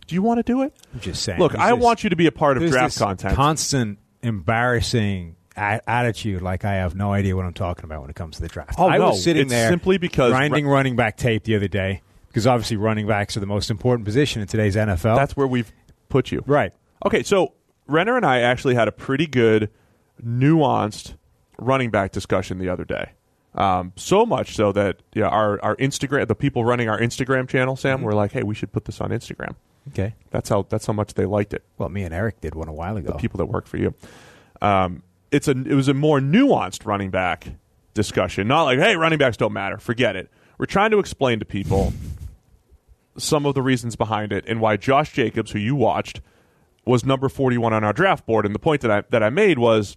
[0.07, 0.75] Do you want to do it?
[0.93, 1.39] I'm just saying.
[1.39, 3.35] Look, I this- want you to be a part of draft content.
[3.37, 6.43] Constant, embarrassing attitude.
[6.43, 8.75] Like I have no idea what I'm talking about when it comes to the draft.
[8.79, 9.09] Oh, I no.
[9.11, 12.77] was sitting It's there simply because- grinding running back tape the other day because obviously
[12.77, 15.17] running backs are the most important position in today's NFL.
[15.17, 15.71] That's where we've
[16.09, 16.43] put you.
[16.47, 16.73] right.
[17.05, 17.55] Okay, so
[17.87, 19.71] Renner and I actually had a pretty good,
[20.25, 21.15] nuanced
[21.59, 23.11] running back discussion the other day.
[23.55, 27.75] Um, so much so that yeah, our our Instagram, the people running our Instagram channel,
[27.77, 28.07] Sam, Mm-hmm.
[28.07, 29.55] were like, "Hey, we should put this on Instagram."
[29.89, 30.15] Okay.
[30.31, 31.65] That's how that's how much they liked it.
[31.79, 33.13] Well, me and Eric did one a while ago.
[33.13, 33.95] The people that work for you.
[34.63, 37.49] Um, it's a it was a more nuanced running back
[37.95, 40.31] discussion, not like, "Hey, running backs don't matter." Forget it.
[40.59, 41.93] We're trying to explain to people
[43.17, 46.21] some of the reasons behind it and why Josh Jacobs, who you watched,
[46.85, 48.47] was number 41 on our draft board.
[48.47, 49.97] And the point that I that I made was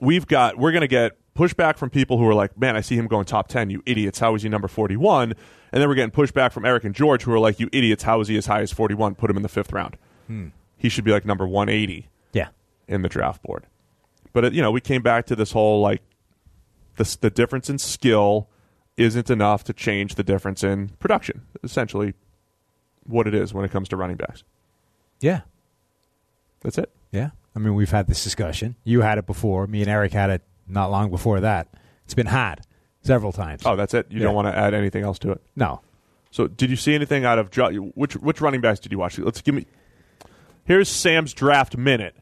[0.00, 2.96] we've got we're going to get pushback from people who are like, "Man, I see
[2.96, 4.18] him going top 10, you idiots.
[4.18, 5.34] How is he number 41?"
[5.72, 8.20] And then we're getting pushback from Eric and George who are like, "You idiots, how
[8.20, 9.14] is he as high as 41?
[9.14, 9.96] Put him in the 5th round."
[10.26, 10.48] Hmm.
[10.76, 12.48] He should be like number 180 yeah.
[12.88, 13.66] in the draft board.
[14.32, 16.02] But it, you know, we came back to this whole like
[16.96, 18.48] the the difference in skill
[18.96, 21.42] isn't enough to change the difference in production.
[21.62, 22.14] Essentially,
[23.04, 24.42] what it is when it comes to running backs.
[25.20, 25.42] Yeah.
[26.60, 26.90] That's it.
[27.12, 27.30] Yeah.
[27.54, 28.76] I mean, we've had this discussion.
[28.84, 29.66] You had it before.
[29.66, 31.68] Me and Eric had it not long before that.
[32.04, 32.62] It's been had
[33.02, 33.62] several times.
[33.64, 34.06] Oh, that's it.
[34.10, 34.24] You Yeah.
[34.26, 35.40] don't want to add anything else to it.
[35.56, 35.80] no.
[36.32, 39.18] So, did you see anything out of Jo- which which running backs did you watch?
[39.18, 39.64] Let's give me.
[40.64, 42.14] Here's Sam's draft minute,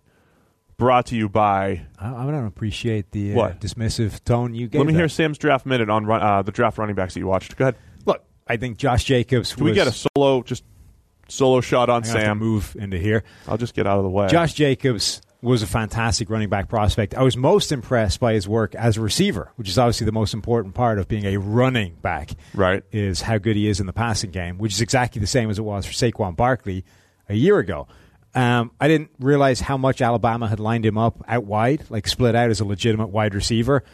[0.77, 1.87] brought to you by.
[1.99, 4.81] I, I don't appreciate the uh, dismissive tone you gave.
[4.81, 4.99] Let me that.
[5.01, 7.57] hear Sam's draft minute on run, uh, the draft running backs that you watched.
[7.57, 7.77] Go ahead.
[8.05, 9.53] Look, I think Josh Jacobs.
[9.55, 10.63] Can we was, get a solo just
[11.29, 12.39] solo shot on I'm have to Sam?
[12.39, 13.25] move into here.
[13.49, 14.29] I'll just get out of the way.
[14.29, 17.15] Josh Jacobs was a fantastic running back prospect.
[17.15, 20.35] I was most impressed by his work as a receiver, which is obviously the most
[20.35, 22.31] important part of being a running back.
[22.55, 22.83] Right.
[22.91, 25.59] Is how good he is in the passing game, which is exactly the same as
[25.59, 26.85] it was for Saquon Barkley
[27.29, 27.87] a year ago.
[28.35, 32.35] Um, I didn't realize how much Alabama had lined him up out wide, like split
[32.35, 33.85] out as a legitimate wide receiver.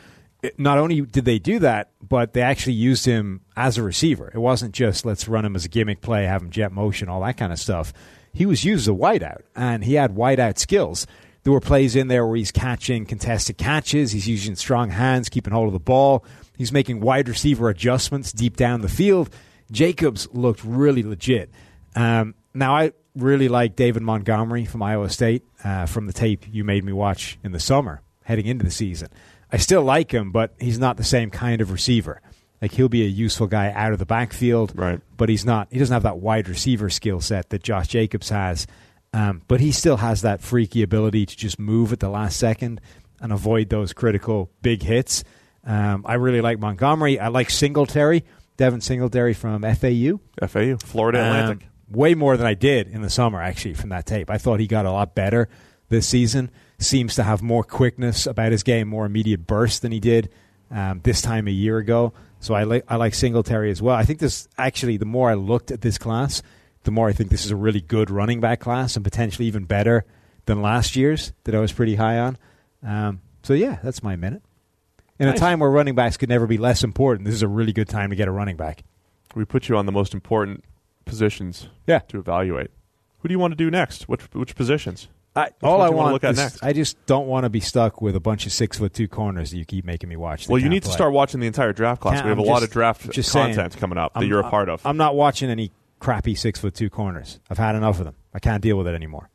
[0.42, 4.30] It- not only did they do that, but they actually used him as a receiver.
[4.34, 7.20] It wasn't just let's run him as a gimmick play, have him jet motion, all
[7.22, 7.92] that kind of stuff.
[8.32, 11.06] He was used as a wideout, and he had wideout skills.
[11.42, 14.12] There were plays in there where he's catching contested catches.
[14.12, 16.24] He's using strong hands, keeping hold of the ball.
[16.56, 19.30] He's making wide receiver adjustments deep down the field.
[19.70, 21.50] Jacobs looked really legit.
[21.96, 26.64] Um, now, I really like David Montgomery from Iowa State uh, from the tape you
[26.64, 29.08] made me watch in the summer heading into the season.
[29.50, 32.20] I still like him, but he's not the same kind of receiver.
[32.62, 35.00] Like he'll be a useful guy out of the backfield, Right.
[35.16, 35.68] But he's not.
[35.70, 38.66] He doesn't have that wide receiver skill set that Josh Jacobs has.
[39.12, 42.80] Um, but he still has that freaky ability to just move at the last second
[43.20, 45.24] and avoid those critical big hits.
[45.64, 47.18] Um, I really like Montgomery.
[47.18, 48.24] I like Singletary,
[48.56, 50.20] Devin Singletary from FAU.
[50.46, 51.64] FAU, Florida Atlantic.
[51.64, 54.30] Um, way more than I did in the summer, actually, from that tape.
[54.30, 55.48] I thought he got a lot better
[55.88, 56.50] this season.
[56.78, 60.30] Seems to have more quickness about his game, more immediate burst than he did
[60.70, 62.14] um, this time a year ago.
[62.38, 63.96] So I like I like Singletary as well.
[63.96, 66.42] I think this actually, the more I looked at this class,
[66.84, 69.64] the more I think this is a really good running back class and potentially even
[69.64, 70.04] better
[70.46, 72.38] than last year's that I was pretty high on.
[72.82, 74.42] Um, so yeah, that's my minute.
[75.18, 75.36] In Nice.
[75.36, 77.88] a time where running backs could never be less important, this is a really good
[77.88, 78.84] time to get a running back.
[79.34, 80.64] We put you on the most important
[81.04, 81.98] positions Yeah.
[82.08, 82.70] to evaluate.
[83.18, 84.08] Who do you want to do next?
[84.08, 85.08] Which which positions?
[85.36, 86.62] I, all I wanna look at is next?
[86.62, 89.50] I just don't want to be stuck with a bunch of six foot two corners
[89.52, 90.48] that you keep making me watch.
[90.48, 92.14] Well, you need to start watching the entire draft class.
[92.14, 94.28] Can't- we have I'm a lot of draft just saying, content coming up that I'm-
[94.28, 94.84] you're a part of.
[94.84, 97.38] I'm not watching any crappy six foot two corners.
[97.48, 98.16] I've had enough of them.
[98.34, 99.30] I can't deal with it anymore.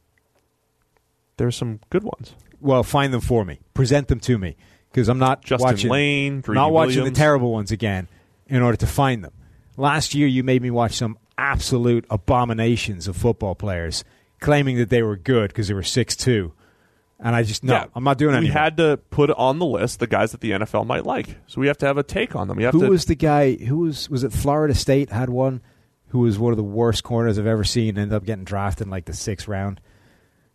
[1.38, 2.34] There's some good ones.
[2.62, 3.60] Well, find them for me.
[3.74, 4.56] Present them to me
[4.92, 5.92] because I'm not Justin watching.
[5.92, 7.18] Layne, Greedy not watching Williams.
[7.18, 8.08] the terrible ones again
[8.48, 9.34] in order to find them.
[9.78, 14.04] Last year, you made me watch some absolute abominations of football players
[14.40, 16.54] claiming that they were good because they were six two,
[17.20, 18.40] and I just no, Yeah, I'm not doing it.
[18.40, 18.62] We anymore.
[18.62, 21.68] had to put on the list the guys that the NFL might like, so we
[21.68, 22.56] have to have a take on them.
[22.56, 22.90] We have Who to.
[22.90, 23.56] was the guy?
[23.56, 24.32] Who was was it?
[24.32, 25.62] Florida State had one
[26.16, 27.98] who was one of the worst corners I've ever seen.
[27.98, 29.82] Ended up getting drafted in like the sixth round.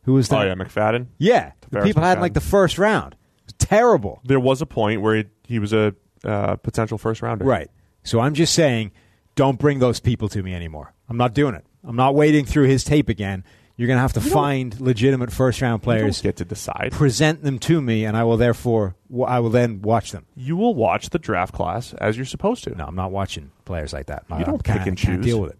[0.05, 0.41] Who was that?
[0.41, 1.09] oh yeah, McFadden.
[1.19, 1.53] yeah.
[1.61, 2.23] The Tarvarus people had in McFadden.
[2.23, 3.13] like the first round.
[3.13, 4.23] It was terrible.
[4.25, 5.95] There was a point where he, he was a
[6.25, 7.45] uh, potential first rounder.
[7.45, 7.71] Right.
[8.05, 8.93] So I'm just saying,
[9.35, 10.95] don't bring those people to me anymore.
[11.11, 11.67] I'm not doing it.
[11.85, 13.45] I'm not wading through his tape again.
[13.81, 16.93] You're going to have to find legitimate first round players, get to decide.
[16.93, 18.95] present them to me, and I will therefore
[19.27, 20.27] I will then watch them.
[20.37, 22.75] You will watch the draft class as you're supposed to.
[22.75, 24.25] No, I'm not watching players like that.
[24.29, 25.25] You I don't can't- pick and choose.
[25.25, 25.59] Deal with it.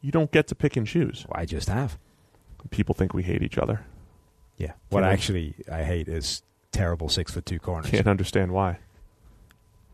[0.00, 1.26] You don't get to pick and choose.
[1.32, 1.98] I just have.
[2.70, 3.80] People think we hate each other.
[4.58, 4.74] Yeah.
[4.90, 7.90] What Can't- actually I hate is terrible six foot two corners.
[7.90, 8.78] Can't understand why.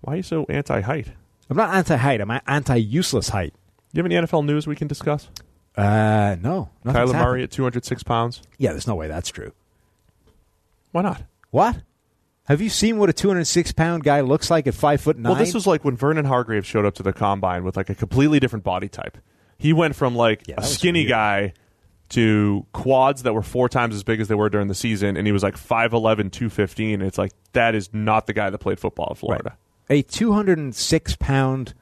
[0.03, 1.09] Why are you so anti-height?
[1.49, 2.21] I'm not anti height.
[2.21, 3.55] I'm anti useless height.
[3.55, 5.31] Do you have any NFL news we can discuss?
[5.77, 6.71] Uh, no.
[6.85, 7.13] Kyler happened.
[7.19, 8.43] Murray at 206 pounds.
[8.59, 9.53] Yeah, there's no way that's true.
[10.93, 11.23] Why not?
[11.51, 11.83] What?
[12.47, 15.31] Have you seen what a 206 pound guy looks like at five foot nine?
[15.33, 17.95] Well, this was like when Vernon Hargrave showed up to the combine with like a
[17.95, 19.17] completely different body type.
[19.59, 21.09] He went from like Yeah, a skinny weird.
[21.11, 21.53] guy
[22.11, 25.27] to quads that were four times as big as they were during the season, and
[25.27, 27.01] he was like 5'11", 215.
[27.01, 29.57] It's like that is not the guy that played football at Florida.
[29.89, 31.73] a 206 pound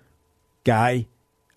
[0.62, 1.08] guy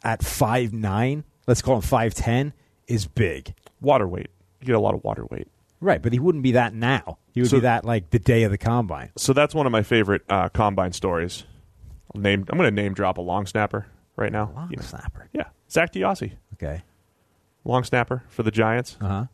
[0.04, 1.24] at five nine.
[1.48, 2.54] Let's call him five ten.
[2.88, 4.30] Is big, Water weight.
[4.60, 5.48] You get a lot of water weight.
[5.80, 6.02] right?
[6.02, 7.18] But he wouldn't be that now.
[7.34, 9.12] He would So- be that like the day of the combine.
[9.18, 11.44] So that's one of my favorite uh, combine stories.
[12.14, 12.46] I'll name.
[12.50, 14.52] I'm going to name drop a long snapper right now.
[14.56, 14.84] Long You know.
[14.84, 15.30] snapper.
[15.34, 16.84] Yeah, Zak DeOssie, Okay.
[17.66, 18.98] long snapper for the Giants.
[19.02, 19.26] Uh huh.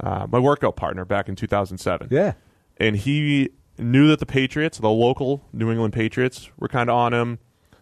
[0.00, 2.08] Uh, my workout partner back in 2007.
[2.10, 2.32] Yeah.
[2.78, 7.12] and he knew that the Patriots, the local New England Patriots, were kind of on
[7.14, 7.38] him.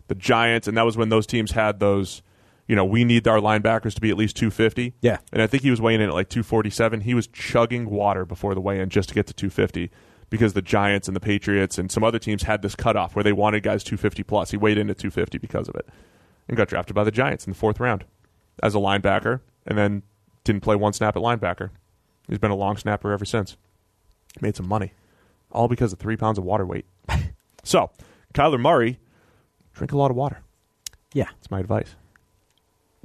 [0.09, 2.23] The Giants, and that was when those teams had those.
[2.69, 4.95] You know, we need our linebackers to be at least 250.
[5.01, 5.19] Yeah.
[5.33, 7.01] And I think he was weighing in at like 247.
[7.01, 9.91] He was chugging water before the weigh in just to get to 250
[10.31, 13.33] because the Giants and the Patriots and some other teams had this cutoff where they
[13.33, 14.51] wanted guys 250 plus.
[14.51, 15.89] He weighed in at 250 because of it
[16.47, 18.05] and got drafted by the Giants in the fourth round
[18.63, 20.03] as a linebacker and then
[20.45, 21.71] didn't play one snap at linebacker.
[22.29, 23.57] He's been a long snapper ever since.
[24.43, 24.93] Made some money
[25.51, 26.85] all because of three pounds of water weight.
[27.65, 27.91] so,
[28.35, 28.99] Kyler Murray,
[29.73, 30.41] drink a lot of water.
[31.15, 31.25] Yeah.
[31.25, 31.95] That's my advice.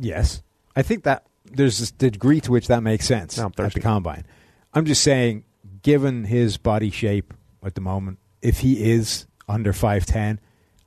[0.04, 0.44] Yes.
[0.76, 3.80] I think that there's this degree to which that makes sense Now I'm at the
[3.80, 4.26] combine.
[4.74, 5.44] I'm just saying,
[5.82, 10.40] given his body shape at the moment, if he is under 5'10,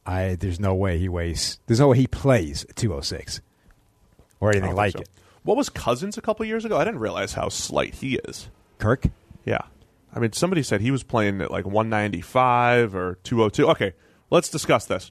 [0.04, 3.40] I there's no way he weighs, there's no way he plays 206
[4.40, 5.10] or I anything don't like think it.
[5.14, 5.22] so.
[5.44, 6.76] What was Cousins a couple years ago?
[6.76, 8.48] I didn't realize how slight he is.
[8.78, 9.06] Kirk?
[9.44, 9.62] Yeah.
[10.14, 13.68] I mean, somebody said he was playing at like 195 or 202.
[13.70, 13.92] Okay,
[14.30, 15.10] let's discuss this.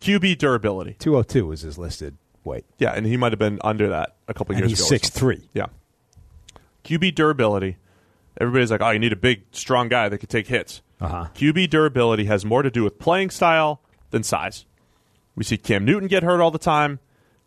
[0.00, 0.96] QB durability.
[0.98, 2.64] 202 is his listed weight.
[2.78, 4.88] Yeah, and he might have been under that a couple years he's ago.
[4.88, 5.48] six three.
[5.52, 5.66] Yeah.
[6.84, 7.76] QB durability.
[8.40, 10.82] Everybody's like, oh, you need a big, strong guy that can take hits.
[11.00, 11.28] Uh-huh.
[11.34, 13.80] QB durability has more to do with playing style
[14.10, 14.66] than size.
[15.36, 16.98] We see Cam Newton get hurt all the time.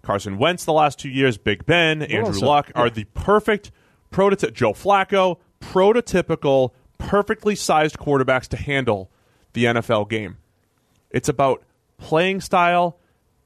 [0.02, 2.94] Carson Wentz the last two years, Big Ben, Andrew also- Luck are yeah.
[2.94, 3.72] the perfect
[4.10, 4.54] prototype.
[4.54, 9.12] Joe Flacco, prototypical, perfectly sized quarterbacks to handle
[9.54, 10.38] the NFL game.
[11.10, 11.64] It's about
[11.98, 13.00] playing style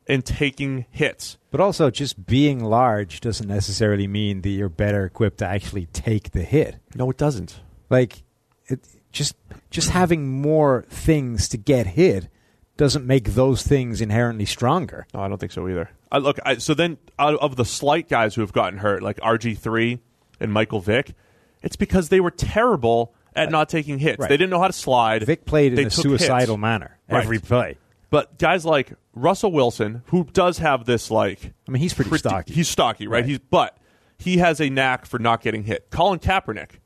[0.07, 1.37] and taking hits.
[1.51, 6.31] But also, just being large doesn't necessarily mean that you're better equipped to actually take
[6.31, 6.77] the hit.
[6.95, 7.59] No, it doesn't.
[7.89, 8.23] Like,
[8.67, 9.35] it, just
[9.69, 12.29] just having more things to get hit
[12.77, 15.05] doesn't make those things inherently stronger.
[15.13, 15.89] No, I don't think so either.
[16.11, 19.17] I, look, I, so then out of the slight guys who have gotten hurt, like
[19.17, 19.99] RG three
[20.39, 21.13] and Michael Vick,
[21.61, 24.19] it's because they were terrible at not taking hits.
[24.19, 24.29] Right.
[24.29, 25.23] They didn't know how to slide.
[25.23, 26.61] Vick played They in a suicidal hits.
[26.61, 27.23] manner Right.
[27.23, 27.77] every play.
[28.09, 32.53] But guys like Russell Wilson, who does have this like, I mean, he's pretty stocky.
[32.53, 33.17] He's stocky, right?
[33.19, 33.25] Right.
[33.25, 33.77] He's but
[34.17, 35.89] he has a knack for not getting hit.
[35.89, 36.79] Colin Kaepernick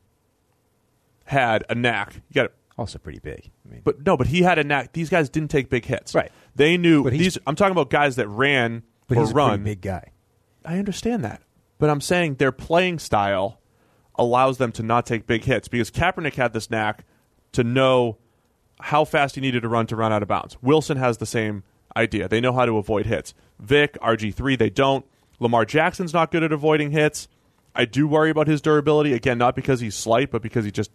[1.25, 2.15] had a knack.
[2.29, 2.55] You got it.
[2.77, 3.49] Also pretty big.
[3.65, 4.91] I mean, But no, but he had a knack.
[4.93, 6.13] These guys didn't take big hits.
[6.13, 6.31] Right.
[6.55, 7.38] They knew these.
[7.47, 9.49] I'm talking about guys that ran but or he's a run.
[9.61, 10.11] pretty big guy.
[10.65, 11.41] I understand that,
[11.77, 13.61] but I'm saying their playing style
[14.15, 17.05] allows them to not take big hits because Kaepernick had this knack
[17.53, 18.17] to know
[18.81, 20.57] how fast he needed to run to run out of bounds.
[20.61, 21.63] Wilson has the same
[21.95, 22.27] idea.
[22.27, 23.34] They know how to avoid hits.
[23.60, 25.05] Vick, RG3, they don't.
[25.39, 27.27] Lamar Jackson's not good at avoiding hits.
[27.73, 30.91] I do worry about his durability again, not because he's slight, but because he just,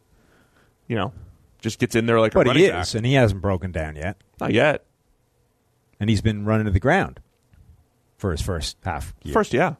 [0.88, 1.12] you know,
[1.60, 2.82] just gets in there like a But running he back.
[2.84, 4.16] is, and he hasn't broken down yet.
[4.40, 4.84] Not yet.
[5.98, 7.20] And he's been running to the ground
[8.16, 9.14] for his first half.
[9.22, 9.34] Year.
[9.34, 9.74] First, yeah.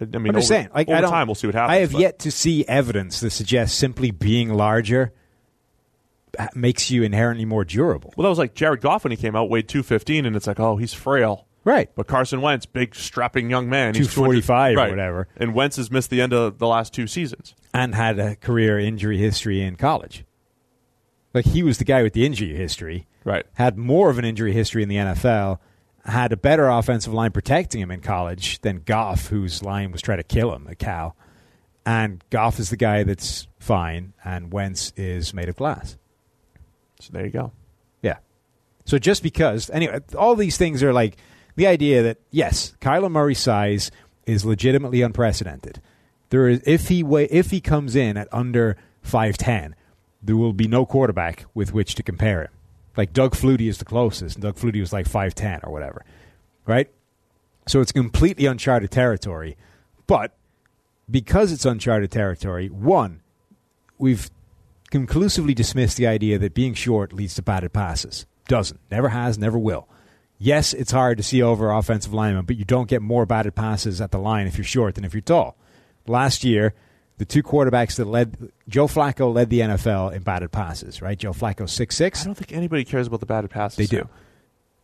[0.00, 1.72] I mean, I'm just over, saying, like over I don't, time, we'll see what happens.
[1.72, 5.12] I have but- yet to see evidence that suggests simply being larger
[6.54, 8.12] makes you inherently more durable.
[8.16, 10.60] Well, that was like Jared Goff when he came out, weighed 215, and it's like,
[10.60, 11.46] oh, he's frail.
[11.64, 11.90] Right.
[11.94, 14.90] But Carson Wentz, big strapping young man, he's 245 or 200 right.
[14.90, 15.28] whatever.
[15.36, 17.54] And Wentz has missed the end of the last two seasons.
[17.72, 20.24] And had a career injury history in college.
[21.32, 23.06] Like he was the guy with the injury history.
[23.24, 23.46] Right.
[23.54, 25.58] Had more of an injury history in the NFL.
[26.04, 30.18] Had a better offensive line protecting him in college than Goff, whose line was trying
[30.18, 31.14] to kill him a cow.
[31.86, 35.96] And Goff is the guy that's fine, and Wentz is made of glass.
[37.02, 37.52] So there you go.
[38.00, 38.18] Yeah.
[38.84, 41.16] So just because, anyway, all these things are like
[41.56, 43.90] the idea that yes, Kyler Murray's size
[44.26, 45.80] is legitimately unprecedented.
[46.30, 49.74] There is if he wa- if he comes in at under five ten,
[50.22, 52.50] there will be no quarterback with which to compare him.
[52.96, 56.04] Like Doug Flutie is the closest, and Doug Flutie was like five ten or whatever,
[56.66, 56.88] right?
[57.66, 59.56] So it's completely uncharted territory,
[60.06, 60.34] but
[61.10, 63.20] because it's uncharted territory, one,
[63.98, 64.30] we've
[64.92, 68.26] conclusively dismiss the idea that being short leads to batted passes.
[68.46, 68.78] Doesn't.
[68.90, 69.88] Never has, never will.
[70.38, 74.00] Yes, it's hard to see over offensive linemen, but you don't get more batted passes
[74.00, 75.56] at the line if you're short than if you're tall.
[76.06, 76.74] Last year,
[77.16, 81.18] the two quarterbacks that led Joe Flacco led the NFL in batted passes, right?
[81.18, 82.22] Joe Flacco six six.
[82.22, 83.76] I don't think anybody cares about the batted passes.
[83.76, 84.08] They do.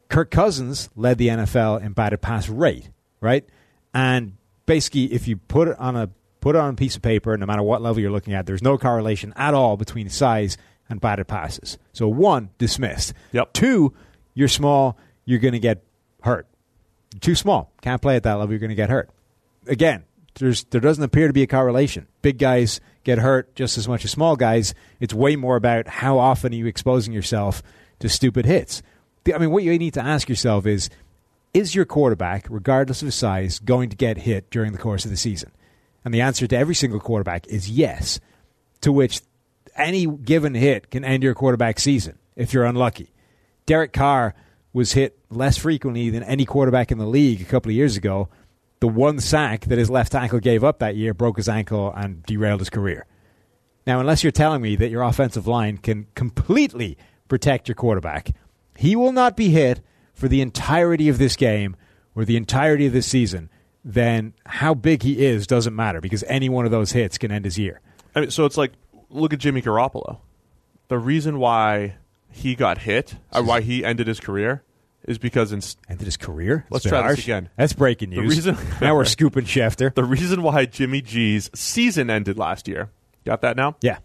[0.08, 2.88] Kirk Cousins led the NFL in batted pass rate,
[3.20, 3.44] right?
[3.92, 6.08] And basically, if you put it on a
[6.40, 8.62] put it on a piece of paper, no matter what level you're looking at, there's
[8.62, 10.56] no correlation at all between size
[10.88, 11.78] and batted passes.
[11.92, 13.12] So one dismissed.
[13.32, 13.52] Yep.
[13.52, 13.94] Two,
[14.34, 15.82] you're small, you're going to get
[16.22, 16.46] hurt.
[17.12, 18.50] You're too small, can't play at that level.
[18.50, 19.10] You're going to get hurt.
[19.66, 20.04] Again,
[20.38, 22.06] there's there doesn't appear to be a correlation.
[22.22, 24.74] Big guys get hurt just as much as small guys.
[25.00, 27.62] It's way more about how often are you exposing yourself
[27.98, 28.82] to stupid hits.
[29.32, 30.88] I mean, what you need to ask yourself is:
[31.52, 35.10] Is your quarterback, regardless of his size, going to get hit during the course of
[35.10, 35.50] the season?
[36.08, 38.18] And the answer to every single quarterback is yes.
[38.80, 39.20] To which
[39.76, 43.12] any given hit can end your quarterback season if you're unlucky.
[43.66, 44.34] Derek Carr
[44.72, 48.30] was hit less frequently than any quarterback in the league a couple of years ago.
[48.80, 52.22] The one sack that his left tackle gave up that year broke his ankle and
[52.22, 53.04] derailed his career.
[53.86, 56.96] Now, unless you're telling me that your offensive line can completely
[57.28, 58.30] protect your quarterback,
[58.78, 59.82] he will not be hit
[60.14, 61.76] for the entirety of this game
[62.14, 63.50] or the entirety of this season,
[63.84, 67.44] then how big he is doesn't matter because any one of those hits can end
[67.44, 67.80] his year.
[68.14, 68.72] I mean, so it's like,
[69.10, 70.18] look at Jimmy Garoppolo.
[70.88, 71.96] The reason why
[72.30, 74.62] he got hit, uh, or why he ended his career,
[75.04, 76.66] is because in, Ended his career?
[76.70, 77.48] Let's a bit try this again.
[77.56, 78.34] That's breaking The news.
[78.36, 79.94] reason- now we're scooping Schefter.
[79.94, 82.90] the reason why Jimmy G's season ended last year.
[83.24, 83.76] Got that now?
[83.80, 83.98] Yeah.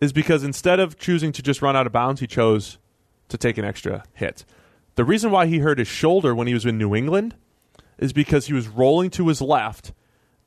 [0.00, 2.78] is because instead of choosing to just run out of bounds, he chose
[3.28, 4.44] to take an extra hit.
[4.96, 7.34] The reason why he hurt his shoulder when he was in New England
[7.98, 9.92] is because he was rolling to his left,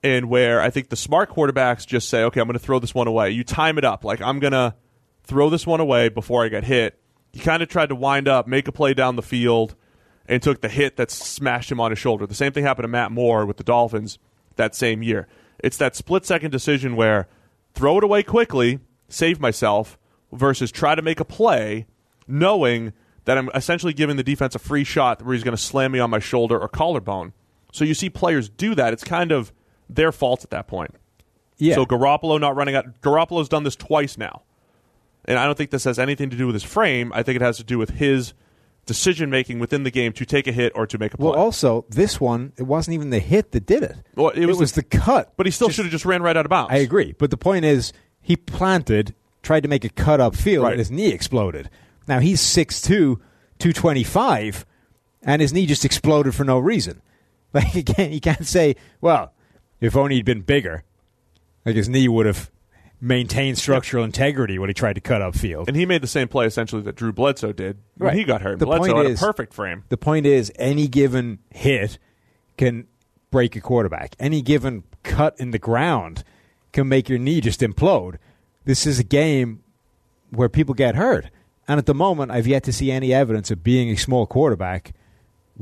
[0.04, 2.96] and where I think the smart quarterbacks just say, okay, I'm going to throw this
[2.96, 3.32] one away.
[3.32, 4.04] You time it up.
[4.04, 4.76] Like, I'm going to
[5.24, 7.00] throw this one away before I get hit.
[7.34, 9.76] He kind of tried to wind up, make a play down the field,
[10.26, 12.26] and took the hit that smashed him on his shoulder.
[12.26, 14.18] The same thing happened to Matt Moore with the Dolphins
[14.56, 15.28] that same year.
[15.60, 17.28] It's that split second decision where
[17.74, 19.98] throw it away quickly, save myself,
[20.32, 21.86] versus try to make a play
[22.28, 22.94] knowing
[23.26, 26.00] that I'm essentially giving the defense a free shot where he's going to slam me
[26.00, 27.34] on my shoulder or collarbone.
[27.72, 28.94] So you see players do that.
[28.94, 29.52] It's kind of
[29.90, 30.96] their fault at that point.
[31.58, 31.76] Yeah.
[31.76, 33.02] So Garoppolo not running out.
[33.02, 34.42] Garoppolo's done this twice now.
[35.26, 37.12] And I don't think this has anything to do with his frame.
[37.14, 38.34] I think it has to do with his
[38.88, 41.30] decision making within the game to take a hit or to make a play.
[41.30, 43.96] well, also, this one, it wasn't even the hit that did it.
[44.16, 45.34] Well, it was the, cut.
[45.38, 46.74] but he still should have just ran right out of bounds.
[46.74, 47.14] I agree.
[47.18, 49.14] But the point is, he planted,
[49.44, 50.72] tried to make a cut up field, Right.
[50.72, 51.70] and his knee exploded.
[52.08, 53.20] Now, he's 6'2,
[53.60, 54.66] 225
[55.24, 57.02] and his knee just exploded for no reason.
[57.54, 59.34] Like you can't, you can't say, well,
[59.82, 60.84] if only he'd been bigger,
[61.66, 62.50] like his knee would have
[63.02, 65.68] maintained structural integrity when he tried to cut upfield.
[65.68, 68.18] And he made the same play essentially that Drew Bledsoe did when Right.
[68.18, 68.60] he got hurt.
[68.60, 69.84] The Bledsoe point had is- a perfect frame.
[69.90, 71.98] The point is, any given hit
[72.58, 72.88] can
[73.32, 74.16] break a quarterback.
[74.20, 76.24] Any given cut in the ground
[76.74, 78.16] can make your knee just implode.
[78.66, 79.64] This is a game
[80.30, 81.26] where people get hurt.
[81.68, 84.94] And at the moment, I've yet to see any evidence of being a small quarterback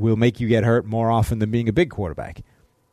[0.00, 2.42] will make you get hurt more often than being a big quarterback.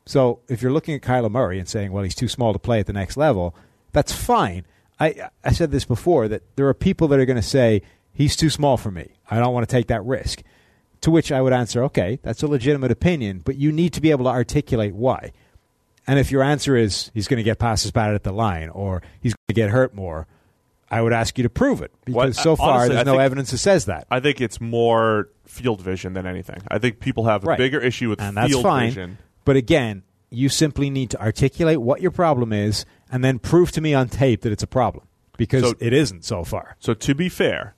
[0.06, 2.80] So if you're looking at Kyler Murray and saying, well, he's too small to play
[2.80, 3.56] at the next level,
[3.92, 4.66] that's fine.
[5.00, 7.82] I, I said this before that there are people that are going to say,
[8.14, 9.12] he's too small for me.
[9.30, 10.44] I don't want to take that risk.
[11.02, 14.10] To which I would answer, okay, that's a legitimate opinion, but you need to be
[14.12, 15.32] able to articulate why.
[16.08, 19.04] And if your answer is he's going to get passes batted at the line or
[19.22, 20.26] he's going to get hurt more,
[20.90, 23.58] I would ask you to prove it because so far honestly, there's no evidence that
[23.58, 24.08] says that.
[24.10, 26.62] I think it's more field vision than anything.
[26.70, 27.58] I think people have a Right.
[27.58, 28.90] bigger issue with and that's field fine.
[28.90, 29.18] vision.
[29.44, 33.82] But again, you simply need to articulate what your problem is and then prove to
[33.82, 35.06] me on tape that it's a problem
[35.38, 36.76] because So- it isn't so far.
[36.80, 37.76] So to be fair,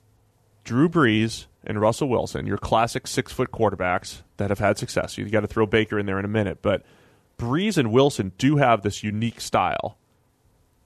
[0.63, 5.17] Drew Brees and Russell Wilson, your classic six foot quarterbacks that have had success.
[5.17, 6.83] You got to throw Baker in there in a minute, but
[7.39, 9.97] Brees and Wilson do have this unique style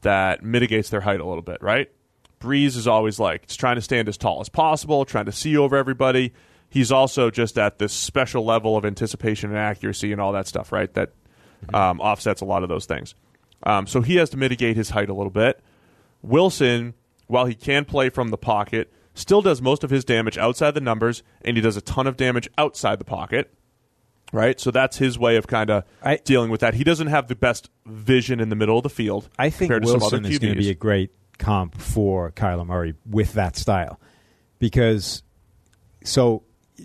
[0.01, 1.89] that mitigates their height a little bit, right?
[2.43, 5.55] Brees is always like it's trying to stand as tall as possible, trying to see
[5.55, 6.33] over everybody.
[6.69, 10.71] He's also just at this special level of anticipation and accuracy and all that stuff,
[10.71, 10.93] right?
[10.93, 11.13] That
[11.73, 13.15] um, offsets a lot of those things.
[13.63, 15.61] Um, so he has to mitigate his height a little bit.
[16.21, 16.95] Wilson,
[17.27, 20.81] while he can play from the pocket, still does most of his damage outside the
[20.81, 23.53] numbers, and he does a ton of damage outside the pocket.
[24.33, 25.83] Right, so that's his way of kind of
[26.23, 26.73] dealing with that.
[26.73, 29.29] He doesn't have the best vision in the middle of the field.
[29.37, 32.31] I think compared to some other Wilson is going to be a great comp for
[32.31, 33.99] Kyler Murray with that style
[34.59, 35.23] because
[36.03, 36.43] so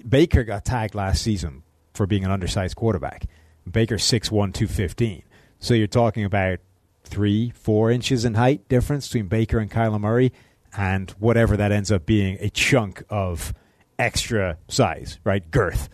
[0.09, 1.63] Baker got tagged last season
[1.95, 3.27] for being an undersized quarterback.
[3.71, 5.23] Baker's 6'1", 215.
[5.59, 6.61] So you're talking about
[7.05, 10.33] three, four inches in height difference between Baker and Kyler Murray,
[10.77, 13.53] and whatever that ends up being, a chunk of
[13.99, 15.51] extra size, right?
[15.51, 15.89] Girth.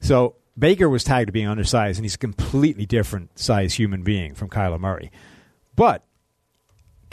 [0.00, 4.34] So Baker was tagged to being undersized, and he's a completely different size human being
[4.34, 5.10] from Kyler Murray.
[5.76, 6.04] But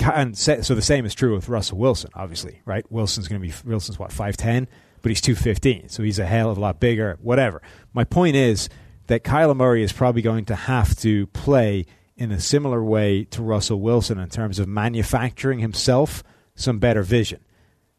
[0.02, 2.90] and so the same is true with Russell Wilson, obviously, right?
[2.92, 4.68] Wilson's going to be Wilson's what five ten,
[5.02, 7.18] but he's two fifteen, so he's a hell of a lot bigger.
[7.22, 7.62] Whatever.
[7.94, 8.70] My point is
[9.08, 11.86] that Kyler Murray is probably going to have to play
[12.16, 16.24] in a similar way to Russell Wilson in terms of manufacturing himself
[16.56, 17.40] some better vision.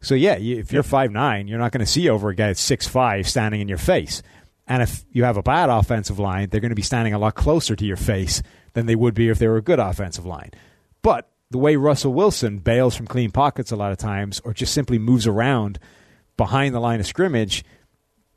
[0.00, 2.60] So yeah, if you're five nine, you're not going to see over a guy that's
[2.60, 4.22] six five standing in your face.
[4.66, 7.34] And if you have a bad offensive line, they're going to be standing a lot
[7.34, 8.40] closer to your face
[8.74, 10.52] than they would be if they were a good offensive line.
[11.02, 14.72] But the way Russell Wilson bails from clean pockets a lot of times, or just
[14.72, 15.78] simply moves around
[16.36, 17.64] behind the line of scrimmage,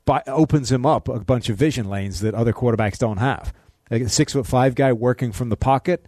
[0.04, 3.52] but opens him up a bunch of vision lanes that other quarterbacks don't have.
[3.90, 6.06] Like a six foot five guy working from the pocket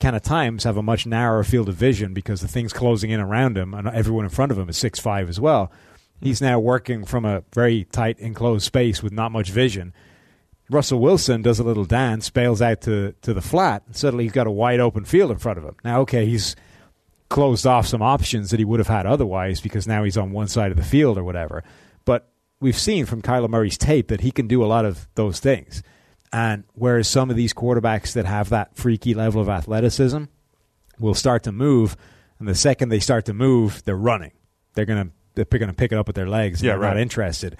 [0.00, 3.20] can at times have a much narrower field of vision because the things closing in
[3.20, 5.70] around him and everyone in front of him is six five as well.
[6.20, 9.92] He's now working from a very tight enclosed space with not much vision.
[10.72, 14.32] Russell Wilson does a little dance, bails out to, to the flat, and suddenly he's
[14.32, 15.76] got a wide open field in front of him.
[15.84, 16.56] Now, okay, he's
[17.28, 20.48] closed off some options that he would have had otherwise because now he's on one
[20.48, 21.62] side of the field or whatever.
[22.04, 22.28] But
[22.60, 25.82] we've seen from Kyler Murray's tape that he can do a lot of those things.
[26.32, 30.24] And whereas some of these quarterbacks that have that freaky level of athleticism
[30.98, 31.96] will start to move,
[32.38, 34.32] and the second they start to move, they're running.
[34.74, 36.60] They're gonna they're going to pick it up with their legs.
[36.60, 36.88] And Yeah, they're right.
[36.94, 37.56] not interested.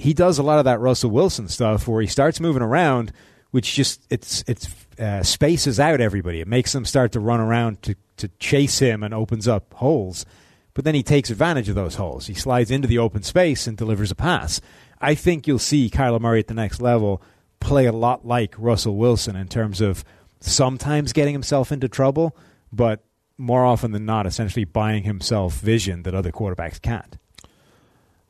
[0.00, 3.12] He does a lot of that Russell Wilson stuff where he starts moving around,
[3.50, 4.66] which just it's it's
[4.98, 6.40] uh, spaces out everybody.
[6.40, 10.24] It makes them start to run around to to chase him and opens up holes.
[10.72, 12.28] But then he takes advantage of those holes.
[12.28, 14.62] He slides into the open space and delivers a pass.
[15.00, 17.20] I think you'll see Kyler Murray at the next level
[17.60, 20.02] play a lot like Russell Wilson in terms of
[20.40, 22.34] sometimes getting himself into trouble,
[22.72, 23.04] but
[23.36, 27.18] more often than not, essentially buying himself vision that other quarterbacks can't.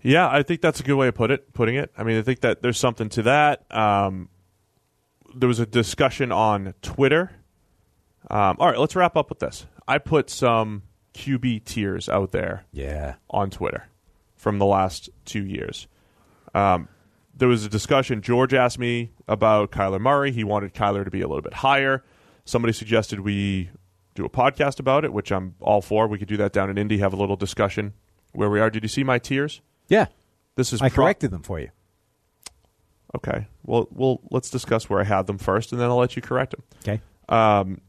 [0.03, 1.53] Yeah, I think that's a good way of put it.
[1.53, 1.93] Putting it.
[1.97, 3.65] I mean, I think that there's something to that.
[3.75, 4.29] Um,
[5.35, 7.33] there was a discussion on Twitter.
[8.31, 9.67] Um, all right, let's wrap up with this.
[9.87, 10.83] I put some
[11.15, 13.15] QB tiers out there Yeah.
[13.29, 13.89] on Twitter
[14.37, 15.87] from the last two years.
[16.55, 16.89] Um,
[17.35, 18.23] there was a discussion.
[18.23, 20.33] George asked me about Kyler Murray.
[20.33, 22.05] He wanted Kyler to be a little bit higher.
[22.45, 23.71] Somebody suggested we
[24.15, 26.07] do a podcast about it, which I'm all for.
[26.09, 27.93] We could do that down in Indy, have a little discussion
[28.33, 28.71] where we are.
[28.71, 29.61] Did you see my tiers?
[29.91, 30.07] Yeah.
[30.57, 31.69] This is I pro- corrected them for you.
[33.17, 33.47] Okay.
[33.65, 36.53] Well, well, let's discuss where I had them first, and then I'll let you correct
[36.53, 36.63] them.
[36.83, 37.03] Okay.
[37.29, 37.81] Um,